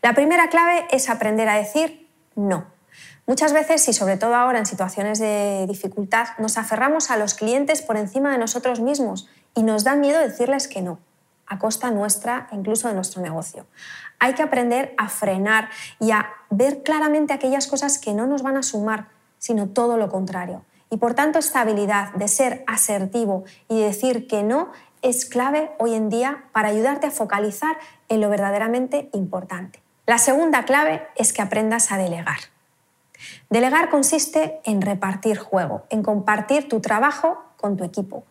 La 0.00 0.14
primera 0.14 0.48
clave 0.48 0.86
es 0.90 1.10
aprender 1.10 1.46
a 1.46 1.56
decir 1.56 2.08
no. 2.34 2.64
Muchas 3.26 3.52
veces, 3.52 3.86
y 3.86 3.92
sobre 3.92 4.16
todo 4.16 4.34
ahora 4.34 4.58
en 4.58 4.66
situaciones 4.66 5.18
de 5.18 5.66
dificultad, 5.68 6.28
nos 6.38 6.56
aferramos 6.56 7.10
a 7.10 7.18
los 7.18 7.34
clientes 7.34 7.82
por 7.82 7.98
encima 7.98 8.32
de 8.32 8.38
nosotros 8.38 8.80
mismos 8.80 9.28
y 9.54 9.62
nos 9.62 9.84
da 9.84 9.94
miedo 9.94 10.20
decirles 10.20 10.68
que 10.68 10.80
no, 10.80 10.98
a 11.46 11.58
costa 11.58 11.90
nuestra 11.90 12.48
e 12.50 12.56
incluso 12.56 12.88
de 12.88 12.94
nuestro 12.94 13.20
negocio. 13.20 13.66
Hay 14.18 14.32
que 14.32 14.42
aprender 14.42 14.94
a 14.96 15.10
frenar 15.10 15.68
y 16.00 16.12
a 16.12 16.30
ver 16.48 16.82
claramente 16.82 17.34
aquellas 17.34 17.66
cosas 17.66 17.98
que 17.98 18.14
no 18.14 18.26
nos 18.26 18.42
van 18.42 18.56
a 18.56 18.62
sumar, 18.62 19.08
sino 19.38 19.68
todo 19.68 19.98
lo 19.98 20.08
contrario. 20.08 20.64
Y 20.88 20.96
por 20.96 21.12
tanto, 21.12 21.38
esta 21.38 21.60
habilidad 21.60 22.14
de 22.14 22.28
ser 22.28 22.64
asertivo 22.66 23.44
y 23.68 23.82
decir 23.82 24.26
que 24.26 24.42
no 24.42 24.70
es 25.04 25.26
clave 25.26 25.70
hoy 25.78 25.94
en 25.94 26.08
día 26.08 26.44
para 26.52 26.68
ayudarte 26.68 27.06
a 27.06 27.10
focalizar 27.10 27.76
en 28.08 28.20
lo 28.20 28.30
verdaderamente 28.30 29.10
importante. 29.12 29.80
La 30.06 30.18
segunda 30.18 30.64
clave 30.64 31.06
es 31.14 31.32
que 31.32 31.42
aprendas 31.42 31.92
a 31.92 31.98
delegar. 31.98 32.38
Delegar 33.50 33.90
consiste 33.90 34.60
en 34.64 34.82
repartir 34.82 35.38
juego, 35.38 35.84
en 35.90 36.02
compartir 36.02 36.68
tu 36.68 36.80
trabajo 36.80 37.38
con 37.58 37.76
tu 37.76 37.84
equipo. 37.84 38.24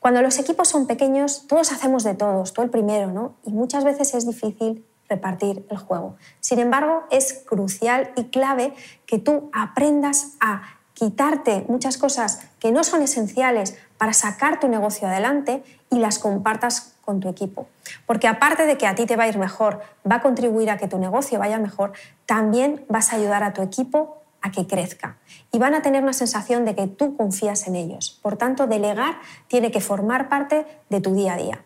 Cuando 0.00 0.20
los 0.20 0.38
equipos 0.38 0.68
son 0.68 0.86
pequeños, 0.86 1.46
todos 1.46 1.72
hacemos 1.72 2.04
de 2.04 2.14
todos, 2.14 2.52
tú 2.52 2.62
el 2.62 2.70
primero, 2.70 3.10
¿no? 3.10 3.34
Y 3.44 3.52
muchas 3.52 3.84
veces 3.84 4.14
es 4.14 4.26
difícil 4.26 4.84
repartir 5.08 5.64
el 5.70 5.76
juego. 5.76 6.16
Sin 6.40 6.58
embargo, 6.58 7.04
es 7.10 7.44
crucial 7.46 8.12
y 8.16 8.24
clave 8.24 8.74
que 9.06 9.18
tú 9.18 9.50
aprendas 9.52 10.34
a 10.40 10.75
quitarte 10.96 11.66
muchas 11.68 11.98
cosas 11.98 12.40
que 12.58 12.72
no 12.72 12.82
son 12.82 13.02
esenciales 13.02 13.76
para 13.98 14.14
sacar 14.14 14.58
tu 14.58 14.66
negocio 14.66 15.06
adelante 15.06 15.62
y 15.90 15.98
las 15.98 16.18
compartas 16.18 16.94
con 17.04 17.20
tu 17.20 17.28
equipo. 17.28 17.68
Porque 18.06 18.26
aparte 18.26 18.64
de 18.64 18.78
que 18.78 18.86
a 18.86 18.94
ti 18.94 19.04
te 19.04 19.14
va 19.14 19.24
a 19.24 19.28
ir 19.28 19.36
mejor, 19.36 19.82
va 20.10 20.16
a 20.16 20.22
contribuir 20.22 20.70
a 20.70 20.78
que 20.78 20.88
tu 20.88 20.98
negocio 20.98 21.38
vaya 21.38 21.58
mejor, 21.58 21.92
también 22.24 22.84
vas 22.88 23.12
a 23.12 23.16
ayudar 23.16 23.44
a 23.44 23.52
tu 23.52 23.60
equipo 23.60 24.22
a 24.40 24.50
que 24.50 24.66
crezca. 24.66 25.18
Y 25.52 25.58
van 25.58 25.74
a 25.74 25.82
tener 25.82 26.02
una 26.02 26.14
sensación 26.14 26.64
de 26.64 26.74
que 26.74 26.86
tú 26.86 27.14
confías 27.14 27.66
en 27.66 27.76
ellos. 27.76 28.18
Por 28.22 28.38
tanto, 28.38 28.66
delegar 28.66 29.18
tiene 29.48 29.70
que 29.70 29.82
formar 29.82 30.30
parte 30.30 30.66
de 30.88 31.02
tu 31.02 31.14
día 31.14 31.34
a 31.34 31.36
día. 31.36 31.64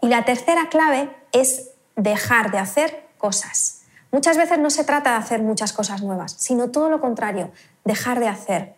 Y 0.00 0.08
la 0.08 0.24
tercera 0.24 0.70
clave 0.70 1.10
es 1.32 1.72
dejar 1.96 2.50
de 2.50 2.58
hacer 2.58 3.06
cosas. 3.18 3.82
Muchas 4.12 4.36
veces 4.36 4.58
no 4.58 4.68
se 4.68 4.84
trata 4.84 5.12
de 5.12 5.16
hacer 5.16 5.40
muchas 5.40 5.72
cosas 5.72 6.02
nuevas, 6.02 6.32
sino 6.38 6.70
todo 6.70 6.90
lo 6.90 7.00
contrario, 7.00 7.50
dejar 7.84 8.20
de 8.20 8.28
hacer. 8.28 8.74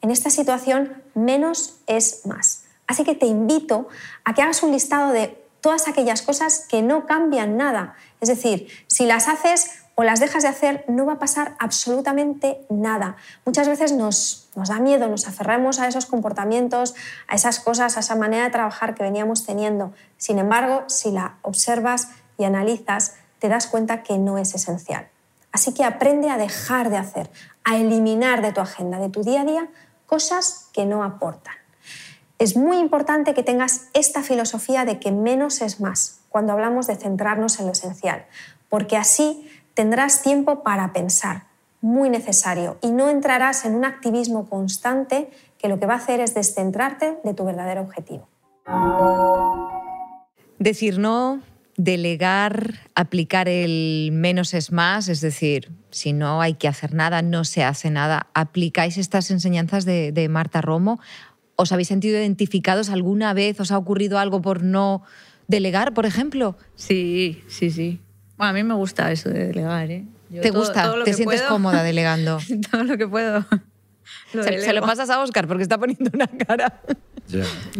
En 0.00 0.10
esta 0.10 0.30
situación, 0.30 1.02
menos 1.14 1.76
es 1.86 2.26
más. 2.26 2.64
Así 2.86 3.04
que 3.04 3.14
te 3.14 3.26
invito 3.26 3.88
a 4.24 4.34
que 4.34 4.42
hagas 4.42 4.62
un 4.62 4.72
listado 4.72 5.12
de 5.12 5.42
todas 5.60 5.88
aquellas 5.88 6.20
cosas 6.20 6.66
que 6.68 6.82
no 6.82 7.06
cambian 7.06 7.56
nada. 7.56 7.94
Es 8.20 8.28
decir, 8.28 8.68
si 8.86 9.06
las 9.06 9.28
haces 9.28 9.70
o 9.94 10.02
las 10.02 10.20
dejas 10.20 10.42
de 10.42 10.50
hacer, 10.50 10.84
no 10.88 11.06
va 11.06 11.14
a 11.14 11.18
pasar 11.18 11.56
absolutamente 11.58 12.66
nada. 12.68 13.16
Muchas 13.46 13.68
veces 13.68 13.92
nos, 13.92 14.50
nos 14.56 14.68
da 14.68 14.80
miedo, 14.80 15.08
nos 15.08 15.26
aferramos 15.26 15.78
a 15.78 15.88
esos 15.88 16.04
comportamientos, 16.04 16.94
a 17.28 17.36
esas 17.36 17.60
cosas, 17.60 17.96
a 17.96 18.00
esa 18.00 18.16
manera 18.16 18.44
de 18.44 18.50
trabajar 18.50 18.94
que 18.94 19.04
veníamos 19.04 19.46
teniendo. 19.46 19.94
Sin 20.18 20.38
embargo, 20.38 20.84
si 20.88 21.12
la 21.12 21.36
observas 21.42 22.08
y 22.36 22.44
analizas, 22.44 23.14
te 23.38 23.48
das 23.48 23.66
cuenta 23.66 24.02
que 24.02 24.18
no 24.18 24.36
es 24.36 24.54
esencial. 24.54 25.08
Así 25.54 25.72
que 25.72 25.84
aprende 25.84 26.30
a 26.30 26.36
dejar 26.36 26.90
de 26.90 26.96
hacer, 26.96 27.30
a 27.62 27.76
eliminar 27.76 28.42
de 28.42 28.52
tu 28.52 28.60
agenda, 28.60 28.98
de 28.98 29.08
tu 29.08 29.22
día 29.22 29.42
a 29.42 29.44
día, 29.44 29.68
cosas 30.04 30.68
que 30.72 30.84
no 30.84 31.04
aportan. 31.04 31.54
Es 32.40 32.56
muy 32.56 32.78
importante 32.78 33.34
que 33.34 33.44
tengas 33.44 33.86
esta 33.94 34.24
filosofía 34.24 34.84
de 34.84 34.98
que 34.98 35.12
menos 35.12 35.60
es 35.60 35.80
más 35.80 36.18
cuando 36.28 36.52
hablamos 36.52 36.88
de 36.88 36.96
centrarnos 36.96 37.60
en 37.60 37.66
lo 37.66 37.72
esencial, 37.72 38.26
porque 38.68 38.96
así 38.96 39.48
tendrás 39.74 40.22
tiempo 40.22 40.64
para 40.64 40.92
pensar, 40.92 41.44
muy 41.80 42.10
necesario, 42.10 42.76
y 42.80 42.90
no 42.90 43.08
entrarás 43.08 43.64
en 43.64 43.76
un 43.76 43.84
activismo 43.84 44.48
constante 44.48 45.30
que 45.56 45.68
lo 45.68 45.78
que 45.78 45.86
va 45.86 45.94
a 45.94 45.98
hacer 45.98 46.18
es 46.18 46.34
descentrarte 46.34 47.20
de 47.22 47.32
tu 47.32 47.44
verdadero 47.44 47.82
objetivo. 47.82 48.26
Decir 50.58 50.98
no, 50.98 51.42
delegar, 51.76 52.74
aplicar 52.94 53.48
el 53.48 54.10
menos 54.12 54.54
es 54.54 54.72
más, 54.72 55.08
es 55.08 55.20
decir, 55.20 55.70
si 55.90 56.12
no 56.12 56.40
hay 56.40 56.54
que 56.54 56.68
hacer 56.68 56.94
nada, 56.94 57.22
no 57.22 57.44
se 57.44 57.64
hace 57.64 57.90
nada. 57.90 58.28
¿Aplicáis 58.34 58.98
estas 58.98 59.30
enseñanzas 59.30 59.84
de, 59.84 60.12
de 60.12 60.28
Marta 60.28 60.60
Romo? 60.60 61.00
¿Os 61.56 61.72
habéis 61.72 61.88
sentido 61.88 62.18
identificados 62.18 62.90
alguna 62.90 63.32
vez? 63.34 63.60
¿Os 63.60 63.70
ha 63.70 63.78
ocurrido 63.78 64.18
algo 64.18 64.42
por 64.42 64.62
no 64.62 65.02
delegar, 65.46 65.94
por 65.94 66.06
ejemplo? 66.06 66.56
Sí, 66.74 67.42
sí, 67.48 67.70
sí. 67.70 68.00
Bueno, 68.36 68.50
a 68.50 68.52
mí 68.52 68.64
me 68.64 68.74
gusta 68.74 69.12
eso 69.12 69.30
de 69.30 69.46
delegar. 69.46 69.90
¿eh? 69.90 70.04
¿Te 70.42 70.50
gusta? 70.50 70.92
¿Te 71.04 71.14
sientes 71.14 71.42
cómoda 71.42 71.82
delegando? 71.84 72.38
todo 72.70 72.84
lo 72.84 72.96
que 72.96 73.06
puedo. 73.06 73.44
se, 74.32 74.72
lo 74.72 74.80
pasas 74.82 75.10
a 75.10 75.20
Oscar 75.20 75.46
porque 75.46 75.62
está 75.62 75.78
poniendo 75.78 76.10
una 76.12 76.26
cara. 76.26 76.80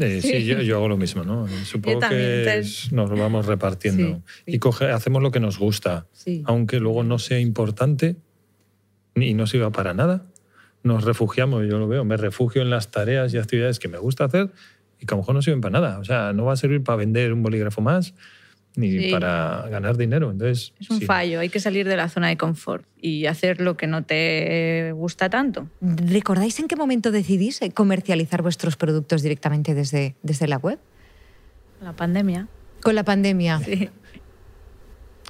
Eh, 0.00 0.20
sí, 0.22 0.44
yo, 0.44 0.76
hago 0.76 0.88
lo 0.88 0.96
mismo, 0.96 1.22
¿no? 1.22 1.46
Supongo 1.64 2.00
que 2.00 2.62
nos 2.92 3.11
lo 3.11 3.16
vamos 3.16 3.46
repartiendo. 3.46 4.22
Y 4.46 4.59
coge, 4.59 4.90
hacemos 4.90 5.22
lo 5.22 5.30
que 5.30 5.40
nos 5.40 5.59
gusta, 5.59 6.07
aunque 6.44 6.80
luego 6.80 7.04
no 7.04 7.18
sea 7.18 7.38
importante 7.38 8.16
y 9.14 9.35
no 9.35 9.46
sirva 9.46 9.70
para 9.70 9.94
nada 9.94 10.26
nos 10.85 11.02
refugiamos, 11.02 11.66
yo 11.66 11.78
lo 11.78 11.88
veo, 11.88 12.04
me 12.04 12.16
refugio 12.16 12.62
en 12.62 12.70
las 12.70 12.90
tareas 12.90 13.35
y 13.35 13.38
actividades 13.38 13.78
que 13.78 13.88
me 13.88 13.98
gusta 13.98 14.24
hacer 14.24 14.50
y 15.00 15.07
que 15.07 15.14
a 15.14 15.16
lo 15.16 15.22
mejor 15.22 15.35
no 15.35 15.42
sirven 15.42 15.62
para 15.62 15.80
nada. 15.80 15.98
O 15.98 16.04
sea, 16.04 16.33
no 16.33 16.44
va 16.44 16.52
a 16.52 16.57
servir 16.57 16.85
para 16.85 16.96
vender 16.96 17.33
un 17.33 17.42
bolígrafo 17.42 17.80
más 17.80 18.14
ni 18.77 19.11
para 19.11 19.67
ganar 19.71 19.97
dinero. 19.97 20.31
Entonces, 20.31 20.73
es 20.81 20.91
un 20.91 21.01
fallo, 21.01 21.41
hay 21.41 21.49
que 21.49 21.61
salir 21.61 21.87
de 21.87 21.97
la 21.97 22.09
zona 22.09 22.29
de 22.29 22.37
confort 22.37 22.85
y 23.01 23.27
hacer 23.27 23.61
lo 23.61 23.77
que 23.77 23.87
no 23.87 24.05
te 24.05 24.93
gusta 24.93 25.31
tanto. 25.31 25.69
¿Recordáis 25.81 26.59
en 26.61 26.69
qué 26.69 26.77
momento 26.77 27.11
decidís 27.13 27.61
comercializar 27.75 28.43
vuestros 28.43 28.77
productos 28.77 29.23
directamente 29.23 29.75
desde, 29.75 30.15
desde 30.23 30.49
la 30.49 30.59
web? 30.59 30.79
La 31.83 31.93
pandemia. 31.93 32.49
Con 32.83 32.95
la 32.95 33.05
pandemia. 33.05 33.61
Sí. 33.61 33.91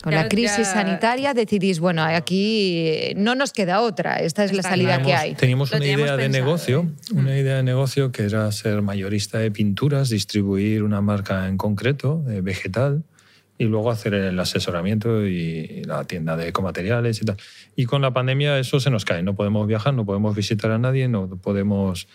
Con 0.03 0.13
la 0.13 0.29
crisis 0.29 0.69
sanitaria 0.69 1.33
decidís, 1.33 1.81
bueno, 1.81 2.03
aquí 2.03 3.15
no 3.17 3.35
nos 3.35 3.53
queda 3.53 3.81
otra, 3.81 4.17
esta 4.17 4.45
es 4.45 4.53
la 4.53 4.63
salida 4.63 5.01
que 5.01 5.15
hay. 5.15 5.35
Teníamos 5.35 5.73
una 5.73 5.87
idea 5.87 6.17
de 6.19 6.29
negocio, 6.29 6.91
una 7.13 7.31
mm. 7.31 7.39
idea 7.39 7.57
de 7.57 7.63
negocio 7.63 8.13
que 8.13 8.25
era 8.25 8.53
ser 8.53 8.83
mayorista 8.83 9.39
de 9.39 9.51
pinturas, 9.51 10.11
distribuir 10.11 10.83
una 10.83 11.01
marca 11.01 11.49
en 11.49 11.57
concreto, 11.57 12.23
vegetal, 12.43 13.03
y 13.57 13.65
luego 13.65 13.91
hacer 13.91 14.15
el 14.15 14.39
asesoramiento 14.39 15.27
y 15.27 15.85
la 15.85 16.05
tienda 16.05 16.37
de 16.37 16.49
ecomateriales 16.49 17.23
y 17.23 17.25
tal. 17.25 17.37
Y 17.77 17.87
con 17.87 18.03
la 18.03 18.13
pandemia 18.13 18.59
eso 18.59 18.81
se 18.81 18.91
nos 18.91 19.05
cae, 19.05 19.23
no 19.23 19.35
podemos 19.35 19.67
viajar, 19.67 19.95
no 19.95 20.05
podemos 20.05 20.35
visitar 20.35 20.71
a 20.71 20.79
nadie, 20.79 21.09
no 21.09 21.29
podemos 21.29 22.09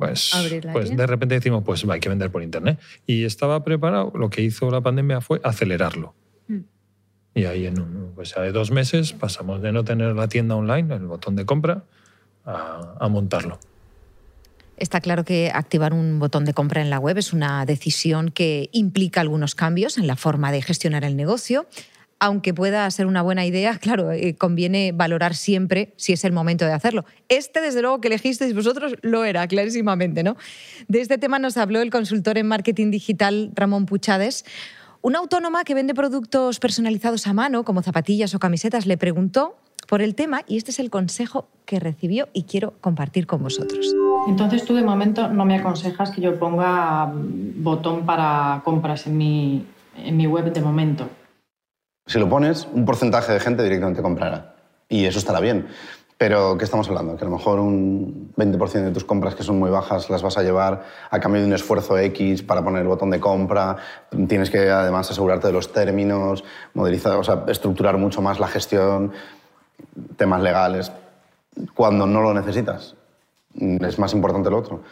pues, 0.00 0.32
pues 0.72 0.96
de 0.96 1.06
repente 1.06 1.34
decimos, 1.34 1.62
pues 1.64 1.84
hay 1.84 2.00
que 2.00 2.08
vender 2.08 2.30
por 2.30 2.42
internet. 2.42 2.80
Y 3.06 3.24
estaba 3.24 3.62
preparado, 3.64 4.12
lo 4.14 4.30
que 4.30 4.40
hizo 4.40 4.70
la 4.70 4.80
pandemia 4.80 5.20
fue 5.20 5.40
acelerarlo. 5.44 6.14
Y 7.34 7.44
ahí 7.44 7.66
en 7.66 7.80
un, 7.80 8.12
pues 8.14 8.34
de 8.34 8.50
dos 8.50 8.70
meses 8.70 9.12
pasamos 9.12 9.62
de 9.62 9.72
no 9.72 9.84
tener 9.84 10.16
la 10.16 10.28
tienda 10.28 10.56
online, 10.56 10.94
el 10.94 11.06
botón 11.06 11.36
de 11.36 11.46
compra, 11.46 11.84
a, 12.44 13.08
montarlo. 13.08 13.60
Está 14.80 15.02
claro 15.02 15.26
que 15.26 15.52
activar 15.54 15.92
un 15.92 16.18
botón 16.18 16.46
de 16.46 16.54
compra 16.54 16.80
en 16.80 16.88
la 16.88 16.98
web 16.98 17.18
es 17.18 17.34
una 17.34 17.66
decisión 17.66 18.30
que 18.30 18.70
implica 18.72 19.20
algunos 19.20 19.54
cambios 19.54 19.98
en 19.98 20.06
la 20.06 20.16
forma 20.16 20.50
de 20.50 20.62
gestionar 20.62 21.04
el 21.04 21.16
negocio. 21.16 21.66
aunque 22.22 22.52
pueda 22.52 22.90
ser 22.90 23.06
una 23.06 23.22
buena 23.22 23.46
idea, 23.46 23.78
claro, 23.78 24.12
eh, 24.12 24.34
conviene 24.36 24.92
valorar 24.92 25.34
siempre 25.34 25.94
si 25.96 26.12
es 26.12 26.22
el 26.24 26.32
momento 26.32 26.66
de 26.66 26.72
hacerlo. 26.72 27.06
Este, 27.30 27.62
desde 27.62 27.80
luego, 27.80 28.02
que 28.02 28.08
elegisteis 28.08 28.54
vosotros, 28.54 28.94
lo 29.00 29.24
era, 29.24 29.48
clarísimamente, 29.48 30.22
¿no? 30.22 30.36
De 30.86 31.00
este 31.00 31.16
tema 31.16 31.38
nos 31.38 31.56
habló 31.56 31.80
el 31.80 31.90
consultor 31.90 32.36
en 32.36 32.46
marketing 32.46 32.90
digital 32.90 33.52
Ramón 33.54 33.86
Puchades. 33.86 34.44
Una 35.00 35.18
autónoma 35.20 35.64
que 35.64 35.72
vende 35.72 35.94
productos 35.94 36.58
personalizados 36.58 37.26
a 37.26 37.32
mano, 37.32 37.64
como 37.64 37.82
zapatillas 37.82 38.34
o 38.34 38.38
camisetas, 38.38 38.84
le 38.84 38.98
preguntó 38.98 39.56
por 39.90 40.02
el 40.02 40.14
tema 40.14 40.42
y 40.46 40.56
este 40.56 40.70
es 40.70 40.78
el 40.78 40.88
consejo 40.88 41.48
que 41.66 41.80
recibió 41.80 42.28
y 42.32 42.44
quiero 42.44 42.74
compartir 42.80 43.26
con 43.26 43.42
vosotros. 43.42 43.92
Entonces 44.28 44.64
tú 44.64 44.76
de 44.76 44.84
momento 44.84 45.28
no 45.28 45.44
me 45.44 45.58
aconsejas 45.58 46.12
que 46.12 46.20
yo 46.20 46.38
ponga 46.38 47.06
mm, 47.06 47.60
botón 47.64 48.06
para 48.06 48.62
compras 48.64 49.08
en 49.08 49.18
mi, 49.18 49.66
en 49.96 50.16
mi 50.16 50.28
web 50.28 50.52
de 50.52 50.60
momento. 50.60 51.08
Si 52.06 52.20
lo 52.20 52.28
pones, 52.28 52.68
un 52.72 52.84
porcentaje 52.84 53.32
de 53.32 53.40
gente 53.40 53.64
directamente 53.64 54.00
comprará. 54.00 54.54
Y 54.88 55.06
eso 55.06 55.18
estará 55.18 55.40
bien. 55.40 55.66
Pero, 56.16 56.56
¿qué 56.56 56.66
estamos 56.66 56.86
hablando? 56.88 57.16
Que 57.16 57.24
a 57.24 57.28
lo 57.28 57.36
mejor 57.36 57.58
un 57.58 58.32
20% 58.36 58.84
de 58.84 58.90
tus 58.92 59.04
compras 59.04 59.34
que 59.34 59.42
son 59.42 59.58
muy 59.58 59.70
bajas 59.70 60.08
las 60.10 60.22
vas 60.22 60.36
a 60.36 60.42
llevar 60.42 60.84
a 61.10 61.18
cambio 61.18 61.40
de 61.40 61.48
un 61.48 61.54
esfuerzo 61.54 61.98
X 61.98 62.42
para 62.42 62.62
poner 62.62 62.82
el 62.82 62.88
botón 62.88 63.10
de 63.10 63.18
compra. 63.18 63.76
Tienes 64.28 64.50
que 64.50 64.70
además 64.70 65.10
asegurarte 65.10 65.46
de 65.46 65.54
los 65.54 65.72
términos, 65.72 66.44
modelizar, 66.74 67.16
o 67.16 67.24
sea, 67.24 67.44
estructurar 67.48 67.96
mucho 67.96 68.20
más 68.20 68.38
la 68.38 68.48
gestión, 68.48 69.12
temas 70.16 70.42
legales, 70.42 70.92
cuando 71.74 72.06
no 72.06 72.20
lo 72.22 72.34
necesitas. 72.34 72.94
Es 73.54 73.98
más 73.98 74.12
importante 74.14 74.50
lo 74.50 74.58
otro. 74.58 74.82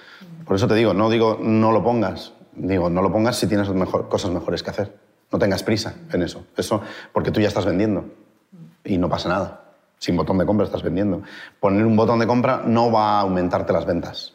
Por 0.45 0.57
eso 0.57 0.67
te 0.67 0.75
digo, 0.75 0.95
no 0.95 1.11
digo 1.11 1.39
no 1.41 1.73
lo 1.73 1.83
pongas, 1.83 2.33
digo 2.55 2.91
no 2.91 3.03
lo 3.03 3.13
pongas 3.13 3.37
si 3.37 3.47
tienes 3.47 3.69
cosas 4.09 4.31
mejores 4.31 4.63
que 4.63 4.71
hacer. 4.71 4.97
No 5.31 5.39
tengas 5.39 5.63
prisa 5.63 5.95
en 6.13 6.23
eso. 6.23 6.45
Eso 6.57 6.83
porque 7.13 7.31
tú 7.31 7.41
ya 7.41 7.49
estás 7.49 7.67
vendiendo 7.67 8.07
y 8.85 8.99
no 8.99 9.09
pasa 9.09 9.29
nada. 9.29 9.65
Sin 9.99 10.17
botón 10.17 10.39
de 10.39 10.47
compra 10.47 10.65
estás 10.65 10.83
vendiendo. 10.83 11.23
Poner 11.61 11.85
un 11.85 11.97
botón 11.97 12.19
de 12.19 12.27
compra 12.27 12.63
no 12.65 12.91
va 12.91 13.19
a 13.19 13.21
aumentarte 13.21 13.73
las 13.73 13.85
ventas. 13.85 14.35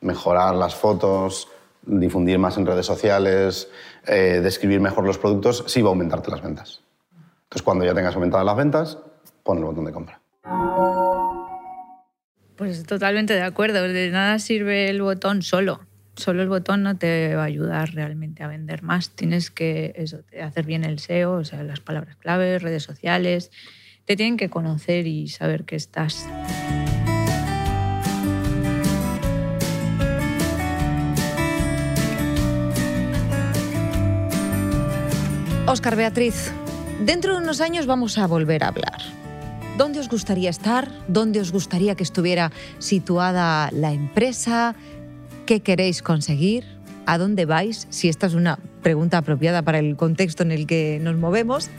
Mejorar 0.00 0.54
las 0.54 0.74
fotos, 0.74 1.48
difundir 1.82 2.38
más 2.38 2.56
en 2.56 2.66
redes 2.66 2.86
sociales, 2.86 3.68
eh, 4.06 4.40
describir 4.42 4.80
mejor 4.80 5.04
los 5.04 5.18
productos, 5.18 5.64
sí 5.66 5.82
va 5.82 5.88
a 5.88 5.92
aumentarte 5.92 6.30
las 6.30 6.42
ventas. 6.42 6.80
Entonces, 7.44 7.62
cuando 7.62 7.84
ya 7.84 7.94
tengas 7.94 8.14
aumentadas 8.14 8.46
las 8.46 8.56
ventas, 8.56 8.98
pon 9.42 9.58
el 9.58 9.64
botón 9.64 9.84
de 9.84 9.92
compra. 9.92 10.20
Pues 12.56 12.84
totalmente 12.84 13.34
de 13.34 13.42
acuerdo. 13.42 13.82
De 13.82 14.10
nada 14.10 14.38
sirve 14.38 14.88
el 14.88 15.02
botón 15.02 15.42
solo. 15.42 15.80
Solo 16.14 16.42
el 16.42 16.48
botón 16.48 16.82
no 16.82 16.96
te 16.96 17.34
va 17.34 17.42
a 17.42 17.46
ayudar 17.46 17.94
realmente 17.94 18.42
a 18.42 18.46
vender 18.46 18.82
más. 18.82 19.10
Tienes 19.10 19.50
que 19.50 19.94
hacer 20.42 20.66
bien 20.66 20.84
el 20.84 20.98
SEO, 20.98 21.32
o 21.32 21.44
sea, 21.44 21.62
las 21.62 21.80
palabras 21.80 22.16
claves, 22.16 22.62
redes 22.62 22.82
sociales. 22.82 23.50
Te 24.04 24.16
tienen 24.16 24.36
que 24.36 24.50
conocer 24.50 25.06
y 25.06 25.28
saber 25.28 25.64
que 25.64 25.76
estás. 25.76 26.26
Oscar 35.66 35.96
Beatriz, 35.96 36.52
dentro 37.00 37.34
de 37.34 37.42
unos 37.42 37.60
años 37.62 37.86
vamos 37.86 38.18
a 38.18 38.26
volver 38.26 38.62
a 38.64 38.68
hablar. 38.68 39.11
¿Dónde 39.76 40.00
os 40.00 40.08
gustaría 40.08 40.50
estar? 40.50 40.90
¿Dónde 41.08 41.40
os 41.40 41.50
gustaría 41.50 41.94
que 41.94 42.02
estuviera 42.02 42.52
situada 42.78 43.70
la 43.72 43.92
empresa? 43.92 44.74
¿Qué 45.46 45.60
queréis 45.60 46.02
conseguir? 46.02 46.64
¿A 47.06 47.16
dónde 47.16 47.46
vais? 47.46 47.86
Si 47.88 48.10
esta 48.10 48.26
es 48.26 48.34
una 48.34 48.58
pregunta 48.82 49.18
apropiada 49.18 49.62
para 49.62 49.78
el 49.78 49.96
contexto 49.96 50.42
en 50.42 50.52
el 50.52 50.66
que 50.66 50.98
nos 51.00 51.16
movemos. 51.16 51.70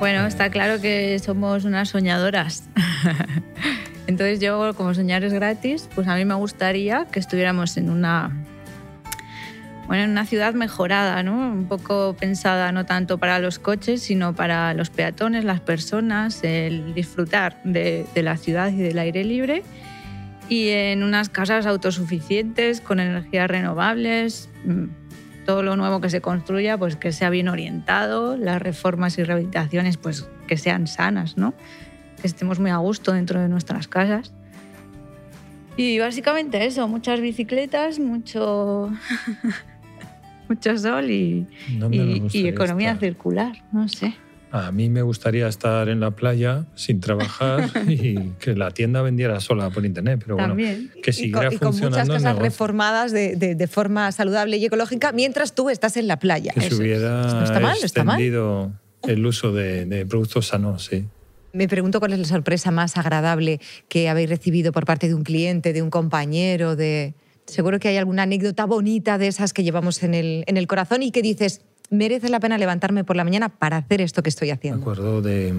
Bueno, 0.00 0.26
está 0.26 0.50
claro 0.50 0.82
que 0.82 1.18
somos 1.18 1.64
unas 1.64 1.88
soñadoras. 1.88 2.64
Entonces 4.06 4.40
yo, 4.40 4.74
como 4.74 4.92
soñar 4.92 5.24
es 5.24 5.32
gratis, 5.32 5.88
pues 5.94 6.08
a 6.08 6.16
mí 6.16 6.26
me 6.26 6.34
gustaría 6.34 7.06
que 7.06 7.20
estuviéramos 7.20 7.76
en 7.78 7.88
una 7.88 8.32
bueno, 9.90 10.04
en 10.04 10.10
una 10.10 10.24
ciudad 10.24 10.54
mejorada, 10.54 11.20
¿no? 11.24 11.32
un 11.32 11.66
poco 11.66 12.14
pensada 12.16 12.70
no 12.70 12.86
tanto 12.86 13.18
para 13.18 13.40
los 13.40 13.58
coches, 13.58 14.00
sino 14.00 14.36
para 14.36 14.72
los 14.72 14.88
peatones, 14.88 15.42
las 15.42 15.58
personas, 15.58 16.44
el 16.44 16.94
disfrutar 16.94 17.60
de, 17.64 18.06
la 18.14 18.36
ciudad 18.36 18.70
y 18.70 18.76
del 18.76 19.00
aire 19.00 19.24
libre. 19.24 19.64
Y 20.48 20.68
en 20.68 21.02
unas 21.02 21.28
casas 21.28 21.66
autosuficientes, 21.66 22.80
con 22.80 23.00
energías 23.00 23.50
renovables, 23.50 24.48
mm, 24.64 24.84
todo 25.44 25.64
lo 25.64 25.74
nuevo 25.74 26.00
que 26.00 26.08
se 26.08 26.20
construya, 26.20 26.78
pues 26.78 26.94
que 26.94 27.10
sea 27.10 27.28
bien 27.28 27.48
orientado, 27.48 28.36
las 28.36 28.62
reformas 28.62 29.18
y 29.18 29.24
rehabilitaciones, 29.24 29.96
pues 29.96 30.28
que 30.46 30.56
sean 30.56 30.86
sanas, 30.86 31.36
¿no? 31.36 31.52
que 32.20 32.28
estemos 32.28 32.60
muy 32.60 32.70
a 32.70 32.76
gusto 32.76 33.10
dentro 33.10 33.40
de 33.40 33.48
nuestras 33.48 33.88
casas. 33.88 34.32
Y 35.76 35.98
básicamente 35.98 36.64
eso, 36.64 36.86
muchas 36.86 37.20
bicicletas, 37.20 37.98
mucho 37.98 38.92
mucho 40.50 40.76
sol 40.76 41.10
y, 41.10 41.46
y, 42.32 42.46
economía 42.48 42.96
circular, 42.96 43.52
no 43.72 43.88
sé. 43.88 44.14
A 44.52 44.72
mí 44.72 44.90
me 44.90 45.02
gustaría 45.02 45.46
estar 45.46 45.88
en 45.88 46.00
la 46.00 46.10
playa 46.10 46.66
sin 46.74 47.00
trabajar 47.00 47.70
y 47.88 48.16
que 48.40 48.56
la 48.56 48.72
tienda 48.72 49.00
vendiera 49.00 49.38
sola 49.38 49.70
por 49.70 49.86
internet, 49.86 50.20
pero 50.24 50.36
bueno, 50.36 50.56
que 51.02 51.12
siguiera 51.12 51.54
y 51.54 51.56
con, 51.56 51.68
funcionando. 51.68 52.02
Y 52.02 52.16
con 52.16 52.22
muchas 52.22 52.36
reformadas 52.36 53.12
de, 53.12 53.36
de, 53.36 53.66
forma 53.68 54.10
saludable 54.10 54.56
y 54.56 54.64
ecológica 54.64 55.12
mientras 55.12 55.54
tú 55.54 55.70
estás 55.70 55.96
en 55.96 56.08
la 56.08 56.18
playa. 56.18 56.52
Que 56.52 56.62
se 56.62 56.74
hubiera 56.74 57.44
está 57.44 57.60
mal, 57.60 57.78
extendido 57.80 58.72
el 59.04 59.24
uso 59.24 59.52
de, 59.52 59.86
de 59.86 60.04
productos 60.04 60.48
sanos, 60.48 60.84
sí. 60.86 61.06
Me 61.52 61.68
pregunto 61.68 62.00
cuál 62.00 62.12
es 62.12 62.18
la 62.18 62.24
sorpresa 62.24 62.72
más 62.72 62.96
agradable 62.96 63.60
que 63.88 64.08
habéis 64.08 64.28
recibido 64.28 64.72
por 64.72 64.84
parte 64.84 65.08
de 65.08 65.14
un 65.14 65.22
cliente, 65.22 65.72
de 65.72 65.82
un 65.82 65.90
compañero, 65.90 66.74
de... 66.76 67.14
Seguro 67.50 67.80
que 67.80 67.88
hay 67.88 67.96
alguna 67.96 68.22
anécdota 68.22 68.64
bonita 68.64 69.18
de 69.18 69.26
esas 69.26 69.52
que 69.52 69.64
llevamos 69.64 70.02
en 70.02 70.14
el, 70.14 70.44
en 70.46 70.56
el 70.56 70.66
corazón 70.66 71.02
y 71.02 71.10
que 71.10 71.20
dices, 71.20 71.62
merece 71.90 72.28
la 72.28 72.38
pena 72.38 72.56
levantarme 72.58 73.02
por 73.02 73.16
la 73.16 73.24
mañana 73.24 73.48
para 73.48 73.78
hacer 73.78 74.00
esto 74.00 74.22
que 74.22 74.28
estoy 74.28 74.50
haciendo. 74.50 74.78
Me 74.78 74.82
acuerdo 74.82 75.20
de, 75.20 75.52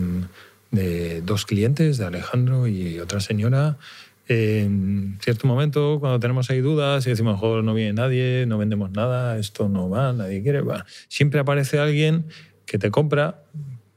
de 0.72 1.22
dos 1.22 1.46
clientes, 1.46 1.98
de 1.98 2.06
Alejandro 2.06 2.68
y 2.68 3.00
otra 3.00 3.20
señora. 3.20 3.78
En 4.28 5.18
cierto 5.22 5.46
momento, 5.48 5.98
cuando 6.00 6.20
tenemos 6.22 6.50
ahí 6.50 6.62
dudas 6.62 7.06
y 7.06 7.10
decimos, 7.10 7.34
mejor 7.34 7.64
no 7.66 7.74
viene 7.74 7.92
nadie, 7.92 8.46
no 8.48 8.58
vendemos 8.58 8.92
nada, 8.92 9.38
esto 9.38 9.68
no 9.68 9.90
va, 9.90 10.14
nadie 10.14 10.42
quiere, 10.42 10.62
va. 10.62 10.86
Siempre 11.10 11.42
aparece 11.42 11.80
alguien 11.80 12.26
que 12.66 12.80
te 12.80 12.90
compra, 12.90 13.44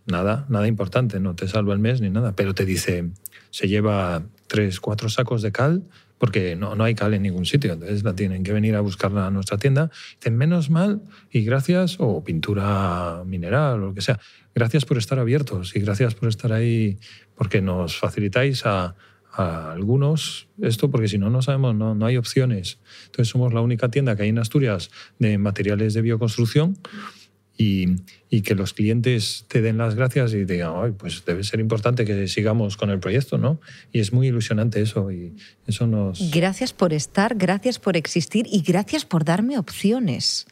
nada, 0.07 0.46
nada 0.48 0.66
importante, 0.66 1.20
no 1.20 1.37
te 1.37 1.46
salva 1.46 1.72
el 1.72 1.78
mes 1.78 2.00
ni 2.00 2.11
nada, 2.11 2.35
pero 2.35 2.54
te 2.54 2.64
dice, 2.64 3.11
se 3.50 3.68
lleva 3.68 4.24
tres, 4.48 4.80
cuatro 4.80 5.09
sacos 5.09 5.42
de 5.42 5.52
cal 5.52 5.85
porque 6.25 6.57
no, 6.57 6.75
no 6.75 6.85
hay 6.85 6.95
cal 6.95 7.13
en 7.13 7.21
ningún 7.21 7.45
sitio, 7.45 7.75
entonces 7.75 8.03
la 8.03 8.15
tienen 8.15 8.45
que 8.45 8.55
venir 8.55 8.77
a 8.77 8.81
buscarla 8.81 9.27
a 9.27 9.31
nuestra 9.31 9.59
tienda. 9.59 9.91
Dicen, 10.15 10.39
menos 10.39 10.71
mal 10.71 11.03
y 11.31 11.45
gracias, 11.45 11.97
o 11.99 12.25
pintura 12.25 13.25
mineral 13.27 13.75
o 13.75 13.87
lo 13.89 13.95
que 13.95 14.01
sea, 14.01 14.19
gracias 14.55 14.87
por 14.87 14.97
estar 14.97 15.19
abiertos 15.19 15.77
y 15.77 15.81
gracias 15.81 16.15
por 16.15 16.31
estar 16.31 16.51
ahí, 16.55 16.97
porque 17.35 17.61
nos 17.61 17.99
facilitáis 17.99 18.65
a, 18.65 18.95
a 19.35 19.73
algunos 19.73 20.49
esto, 20.63 20.91
porque 20.91 21.09
si 21.09 21.19
no, 21.19 21.29
no 21.29 21.43
sabemos, 21.43 21.75
no, 21.75 21.95
no 21.95 22.07
hay 22.07 22.17
opciones. 22.17 22.79
Entonces 23.05 23.29
somos 23.29 23.53
la 23.53 23.61
única 23.61 23.91
tienda 23.91 24.17
que 24.17 24.23
hay 24.23 24.31
en 24.31 24.39
Asturias 24.39 24.91
de 25.19 25.37
materiales 25.37 25.93
de 25.93 26.01
bioconstrucción 26.01 26.79
y, 27.57 27.97
y, 28.31 28.43
que 28.43 28.55
los 28.55 28.75
clientes 28.75 29.45
te 29.49 29.62
den 29.62 29.79
las 29.79 29.95
gracias 29.95 30.33
y 30.35 30.45
digan, 30.45 30.73
Ay, 30.77 30.93
pues 30.93 31.25
debe 31.25 31.45
ser 31.45 31.61
importante 31.61 32.05
que 32.05 32.27
sigamos 32.27 32.77
con 32.77 32.90
el 32.90 32.99
proyecto, 32.99 33.38
¿no? 33.38 33.61
Y 33.93 34.01
es 34.01 34.12
muy 34.12 34.29
ilusionante 34.29 34.81
eso 34.81 35.12
y 35.12 35.37
eso 35.67 35.87
nos... 35.87 36.31
Gracias 36.33 36.73
por 36.73 36.93
estar, 36.93 37.37
gracias 37.37 37.79
por 37.79 37.97
existir 37.97 38.47
y 38.51 38.62
gracias 38.62 39.05
por 39.05 39.25
darme 39.25 39.57
opciones. 39.57 40.47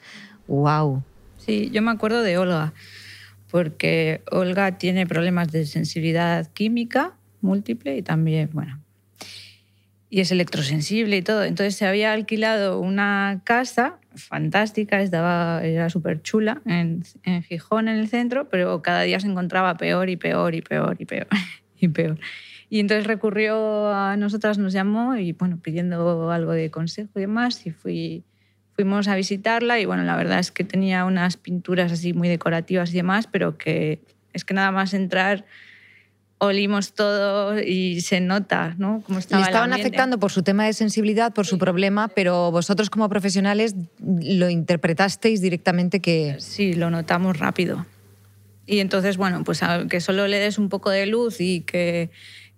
¡Wow! 0.46 1.02
Sí, 1.38 1.70
yo 1.72 1.82
me 1.82 1.90
acuerdo 1.90 2.22
de 2.22 2.38
Olga, 2.38 2.72
porque 3.50 4.22
Olga 4.30 4.78
tiene 4.78 5.06
problemas 5.06 5.50
de 5.50 5.66
sensibilidad 5.66 6.50
química 6.52 7.16
múltiple 7.40 7.96
y 7.96 8.02
también, 8.02 8.48
bueno, 8.52 8.81
y 10.12 10.20
es 10.20 10.30
electrosensible 10.30 11.16
y 11.16 11.22
todo. 11.22 11.42
Entonces 11.42 11.74
se 11.74 11.86
había 11.86 12.12
alquilado 12.12 12.78
una 12.78 13.40
casa 13.44 13.98
fantástica, 14.14 15.00
estaba, 15.00 15.64
era 15.64 15.88
súper 15.88 16.20
chula 16.20 16.60
en, 16.66 17.02
en, 17.22 17.42
Gijón, 17.42 17.88
en 17.88 17.96
el 17.96 18.08
centro, 18.08 18.50
pero 18.50 18.82
cada 18.82 19.00
día 19.04 19.18
se 19.20 19.26
encontraba 19.26 19.78
peor 19.78 20.10
y 20.10 20.18
peor 20.18 20.54
y 20.54 20.60
peor 20.60 20.96
y 20.98 21.06
peor 21.06 21.28
y 21.80 21.88
peor. 21.88 22.18
Y 22.68 22.80
entonces 22.80 23.06
recurrió 23.06 23.88
a 23.88 24.18
nosotras, 24.18 24.58
nos 24.58 24.74
llamó 24.74 25.16
y 25.16 25.32
bueno, 25.32 25.58
pidiendo 25.62 26.30
algo 26.30 26.52
de 26.52 26.70
consejo 26.70 27.12
y 27.16 27.22
demás, 27.22 27.66
y 27.66 27.70
fui, 27.70 28.22
fuimos 28.74 29.08
a 29.08 29.16
visitarla 29.16 29.80
y 29.80 29.86
bueno, 29.86 30.02
la 30.02 30.16
verdad 30.16 30.40
es 30.40 30.52
que 30.52 30.62
tenía 30.62 31.06
unas 31.06 31.38
pinturas 31.38 31.90
así 31.90 32.12
muy 32.12 32.28
decorativas 32.28 32.90
y 32.90 32.96
demás, 32.98 33.28
pero 33.32 33.56
que 33.56 34.02
es 34.34 34.44
que 34.44 34.52
nada 34.52 34.72
más 34.72 34.92
entrar 34.92 35.46
olimos 36.42 36.92
todo 36.92 37.60
y 37.60 38.00
se 38.00 38.20
nota, 38.20 38.74
¿no? 38.76 39.02
Cómo 39.06 39.20
estaba 39.20 39.40
Le 39.40 39.46
estaban 39.46 39.72
afectando 39.72 40.18
por 40.18 40.32
su 40.32 40.42
tema 40.42 40.66
de 40.66 40.72
sensibilidad, 40.72 41.32
por 41.32 41.46
su 41.46 41.56
problema, 41.56 42.08
pero 42.08 42.50
vosotros 42.50 42.90
como 42.90 43.08
profesionales 43.08 43.76
lo 44.00 44.50
interpretasteis 44.50 45.40
directamente 45.40 46.00
que... 46.00 46.36
Sí, 46.38 46.74
lo 46.74 46.90
notamos 46.90 47.38
rápido. 47.38 47.86
Y 48.66 48.80
entonces, 48.80 49.16
bueno, 49.16 49.44
pues 49.44 49.60
que 49.88 50.00
solo 50.00 50.26
le 50.26 50.38
des 50.38 50.58
un 50.58 50.68
poco 50.68 50.90
de 50.90 51.06
luz 51.06 51.40
y 51.40 51.60
que, 51.60 52.10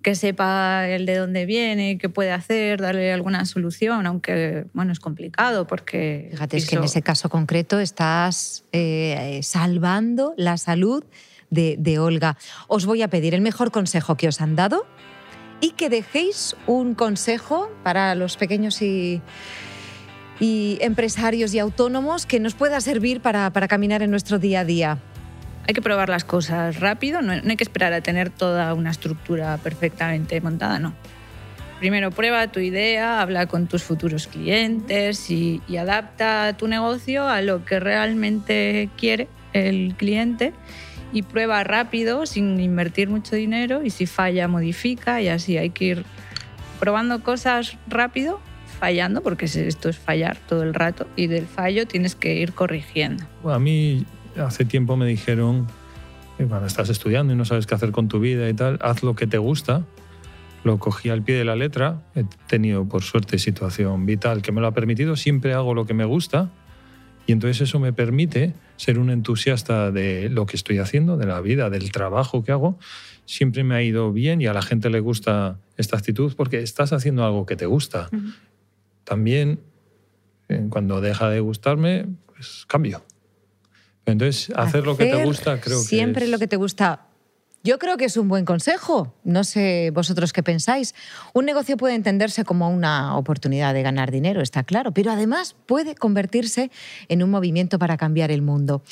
que 0.02 0.14
sepa 0.14 0.88
el 0.88 1.04
de 1.04 1.16
dónde 1.16 1.44
viene, 1.44 1.98
qué 1.98 2.08
puede 2.08 2.32
hacer, 2.32 2.80
darle 2.80 3.12
alguna 3.12 3.44
solución, 3.44 4.06
aunque, 4.06 4.64
bueno, 4.72 4.92
es 4.92 5.00
complicado 5.00 5.66
porque... 5.66 6.28
Fíjate, 6.30 6.56
es 6.56 6.66
que 6.66 6.76
en 6.76 6.84
ese 6.84 7.02
caso 7.02 7.28
concreto 7.28 7.78
estás 7.80 8.64
eh, 8.72 9.40
salvando 9.42 10.32
la 10.38 10.56
salud 10.56 11.04
de, 11.54 11.98
Olga. 11.98 12.36
Os 12.68 12.86
voy 12.86 13.02
a 13.02 13.08
pedir 13.08 13.34
el 13.34 13.40
mejor 13.40 13.70
consejo 13.70 14.16
que 14.16 14.28
os 14.28 14.40
han 14.40 14.56
dado 14.56 14.86
y 15.60 15.70
que 15.70 15.88
dejéis 15.88 16.56
un 16.66 16.94
consejo 16.94 17.70
para 17.82 18.14
los 18.14 18.36
pequeños 18.36 18.82
y, 18.82 19.22
empresarios 20.40 21.54
y 21.54 21.58
autónomos 21.58 22.26
que 22.26 22.40
nos 22.40 22.54
pueda 22.54 22.80
servir 22.80 23.20
para, 23.20 23.50
caminar 23.68 24.02
en 24.02 24.10
nuestro 24.10 24.38
día 24.38 24.60
a 24.60 24.64
día. 24.64 24.98
Hay 25.66 25.72
que 25.72 25.80
probar 25.80 26.10
las 26.10 26.24
cosas 26.24 26.80
rápido, 26.80 27.22
no, 27.22 27.32
hay 27.32 27.56
que 27.56 27.64
esperar 27.64 27.94
a 27.94 28.02
tener 28.02 28.28
toda 28.28 28.74
una 28.74 28.90
estructura 28.90 29.56
perfectamente 29.58 30.38
montada, 30.40 30.78
no. 30.78 30.94
Primero 31.80 32.10
prueba 32.10 32.46
tu 32.48 32.60
idea, 32.60 33.20
habla 33.20 33.46
con 33.46 33.66
tus 33.66 33.82
futuros 33.82 34.26
clientes 34.26 35.30
y 35.30 35.60
adapta 35.76 36.54
tu 36.56 36.68
negocio 36.68 37.26
a 37.28 37.40
lo 37.40 37.64
que 37.64 37.80
realmente 37.80 38.90
quiere 38.96 39.28
el 39.54 39.94
cliente 39.96 40.52
y 41.14 41.22
prueba 41.22 41.62
rápido 41.62 42.26
sin 42.26 42.60
invertir 42.60 43.08
mucho 43.08 43.36
dinero 43.36 43.82
y 43.84 43.90
si 43.90 44.04
falla 44.04 44.48
modifica 44.48 45.22
y 45.22 45.28
así 45.28 45.56
hay 45.56 45.70
que 45.70 45.84
ir 45.84 46.04
probando 46.80 47.22
cosas 47.22 47.78
rápido, 47.86 48.40
fallando, 48.80 49.22
porque 49.22 49.46
esto 49.46 49.88
es 49.88 49.96
fallar 49.96 50.36
todo 50.48 50.64
el 50.64 50.74
rato 50.74 51.06
y 51.14 51.28
del 51.28 51.46
fallo 51.46 51.86
tienes 51.86 52.16
que 52.16 52.34
ir 52.34 52.52
corrigiendo. 52.52 53.24
Bueno, 53.42 53.56
a 53.56 53.60
mí 53.60 54.04
hace 54.36 54.64
tiempo 54.64 54.96
me 54.96 55.06
dijeron 55.06 55.68
cuando 56.36 56.66
estás 56.66 56.88
estudiando 56.88 57.32
y 57.32 57.36
no 57.36 57.44
sabes 57.44 57.66
qué 57.66 57.76
hacer 57.76 57.92
con 57.92 58.08
tu 58.08 58.18
vida 58.18 58.48
y 58.48 58.54
tal, 58.54 58.78
haz 58.82 59.04
lo 59.04 59.14
que 59.14 59.28
te 59.28 59.38
gusta. 59.38 59.84
Lo 60.64 60.78
cogí 60.78 61.10
al 61.10 61.22
pie 61.22 61.36
de 61.36 61.44
la 61.44 61.54
letra. 61.54 62.02
He 62.16 62.24
tenido, 62.48 62.86
por 62.88 63.02
suerte, 63.02 63.38
situación 63.38 64.04
vital 64.06 64.42
que 64.42 64.50
me 64.50 64.60
lo 64.60 64.66
ha 64.66 64.72
permitido. 64.72 65.14
Siempre 65.14 65.52
hago 65.52 65.74
lo 65.74 65.86
que 65.86 65.94
me 65.94 66.06
gusta 66.06 66.50
y 67.26 67.32
entonces 67.32 67.68
eso 67.68 67.78
me 67.78 67.92
permite 67.92 68.54
ser 68.76 68.98
un 68.98 69.10
entusiasta 69.10 69.90
de 69.90 70.28
lo 70.28 70.46
que 70.46 70.56
estoy 70.56 70.78
haciendo, 70.78 71.16
de 71.16 71.26
la 71.26 71.40
vida, 71.40 71.70
del 71.70 71.92
trabajo 71.92 72.44
que 72.44 72.52
hago. 72.52 72.78
Siempre 73.26 73.64
me 73.64 73.74
ha 73.74 73.82
ido 73.82 74.12
bien 74.12 74.40
y 74.40 74.46
a 74.46 74.52
la 74.52 74.62
gente 74.62 74.90
le 74.90 75.00
gusta 75.00 75.58
esta 75.76 75.96
actitud 75.96 76.34
porque 76.36 76.60
estás 76.60 76.92
haciendo 76.92 77.24
algo 77.24 77.46
que 77.46 77.56
te 77.56 77.66
gusta. 77.66 78.08
Uh 78.12 78.16
-huh. 78.16 78.34
También, 79.04 79.60
eh, 80.48 80.66
cuando 80.70 81.00
deja 81.00 81.30
de 81.30 81.40
gustarme, 81.40 82.06
pues 82.26 82.64
cambio. 82.66 83.04
Entonces, 84.06 84.50
hacer, 84.50 84.58
hacer 84.58 84.86
lo 84.86 84.96
que 84.96 85.06
te 85.06 85.24
gusta, 85.24 85.60
creo 85.60 85.78
que. 85.78 85.84
Siempre 85.84 86.24
es... 86.24 86.30
lo 86.30 86.38
que 86.38 86.46
te 86.46 86.56
gusta. 86.56 87.06
Yo 87.64 87.78
creo 87.78 87.96
que 87.96 88.04
es 88.04 88.18
un 88.18 88.28
buen 88.28 88.44
consejo. 88.44 89.14
No 89.24 89.42
sé 89.42 89.90
vosotros 89.90 90.34
qué 90.34 90.42
pensáis. 90.42 90.94
Un 91.32 91.46
negocio 91.46 91.78
puede 91.78 91.94
entenderse 91.94 92.44
como 92.44 92.68
una 92.68 93.16
oportunidad 93.16 93.72
de 93.72 93.82
ganar 93.82 94.10
dinero, 94.10 94.42
está 94.42 94.64
claro, 94.64 94.92
pero 94.92 95.10
además 95.10 95.56
puede 95.64 95.94
convertirse 95.94 96.70
en 97.08 97.22
un 97.22 97.30
movimiento 97.30 97.78
para 97.78 97.96
cambiar 97.96 98.30
el 98.30 98.42
mundo. 98.42 98.82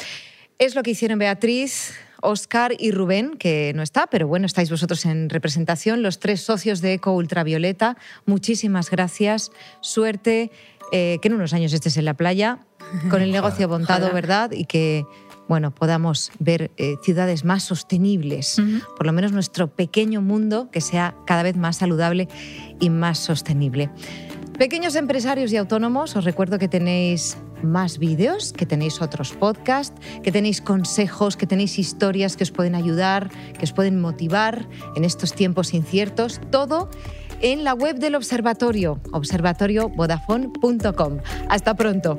Es 0.59 0.75
lo 0.75 0.83
que 0.83 0.93
hicieron 0.93 1.19
Beatriz, 1.19 1.93
Oscar 2.23 2.73
y 2.79 2.93
Rubén, 2.93 3.37
que 3.37 3.73
no 3.75 3.83
está, 3.83 4.07
pero 4.07 4.27
bueno, 4.27 4.47
estáis 4.47 4.71
vosotros 4.71 5.05
en 5.05 5.29
representación, 5.29 6.03
los 6.03 6.19
tres 6.19 6.41
socios 6.41 6.81
de 6.81 6.95
Eco 6.95 7.13
Ultravioleta. 7.13 7.99
Muchísimas 8.25 8.91
gracias, 8.91 9.51
suerte, 9.83 10.51
eh, 10.93 11.19
que 11.21 11.29
en 11.29 11.35
unos 11.35 11.53
años 11.53 11.75
estés 11.75 11.99
en 11.99 12.07
la 12.07 12.15
playa, 12.15 12.61
con 13.11 13.21
el 13.21 13.33
negocio 13.33 13.69
montado, 13.69 14.11
¿verdad? 14.15 14.53
Y 14.53 14.65
que 14.65 15.05
bueno, 15.53 15.71
podamos 15.71 16.33
ver 16.39 16.71
eh, 16.79 16.95
ciudades 17.03 17.45
más 17.45 17.63
sostenibles, 17.63 18.59
uh 18.59 18.63
-huh. 18.63 18.81
por 18.97 19.05
lo 19.05 19.13
menos 19.13 19.33
nuestro 19.33 19.69
pequeño 19.69 20.23
mundo 20.23 20.71
que 20.71 20.81
sea 20.81 21.15
cada 21.27 21.43
vez 21.43 21.59
más 21.59 21.77
saludable 21.77 22.27
y 22.81 22.89
más 22.89 23.19
sostenible. 23.19 23.91
Pequeños 24.57 24.97
empresarios 24.97 25.53
y 25.53 25.59
autónomos, 25.59 26.17
os 26.17 26.25
recuerdo 26.25 26.59
que 26.59 26.69
tenéis 26.69 27.37
más 27.63 27.99
vídeos, 27.99 28.55
que 28.55 28.65
tenéis 28.65 29.03
otros 29.03 29.33
podcasts, 29.33 30.01
que 30.23 30.33
tenéis 30.33 30.63
consejos, 30.63 31.37
que 31.37 31.47
tenéis 31.47 31.79
historias 31.79 32.39
que 32.39 32.45
os 32.45 32.51
pueden 32.51 32.75
ayudar, 32.75 33.29
que 33.59 33.67
os 33.67 33.75
pueden 33.75 34.01
motivar 34.01 34.67
en 34.97 35.05
estos 35.05 35.35
tiempos 35.35 35.75
inciertos, 35.75 36.41
todo 36.51 36.89
en 37.43 37.63
la 37.63 37.75
web 37.75 37.99
del 37.99 38.15
observatorio, 38.15 39.03
observatoriovodafone.com. 39.13 41.19
Hasta 41.51 41.75
pronto. 41.75 42.19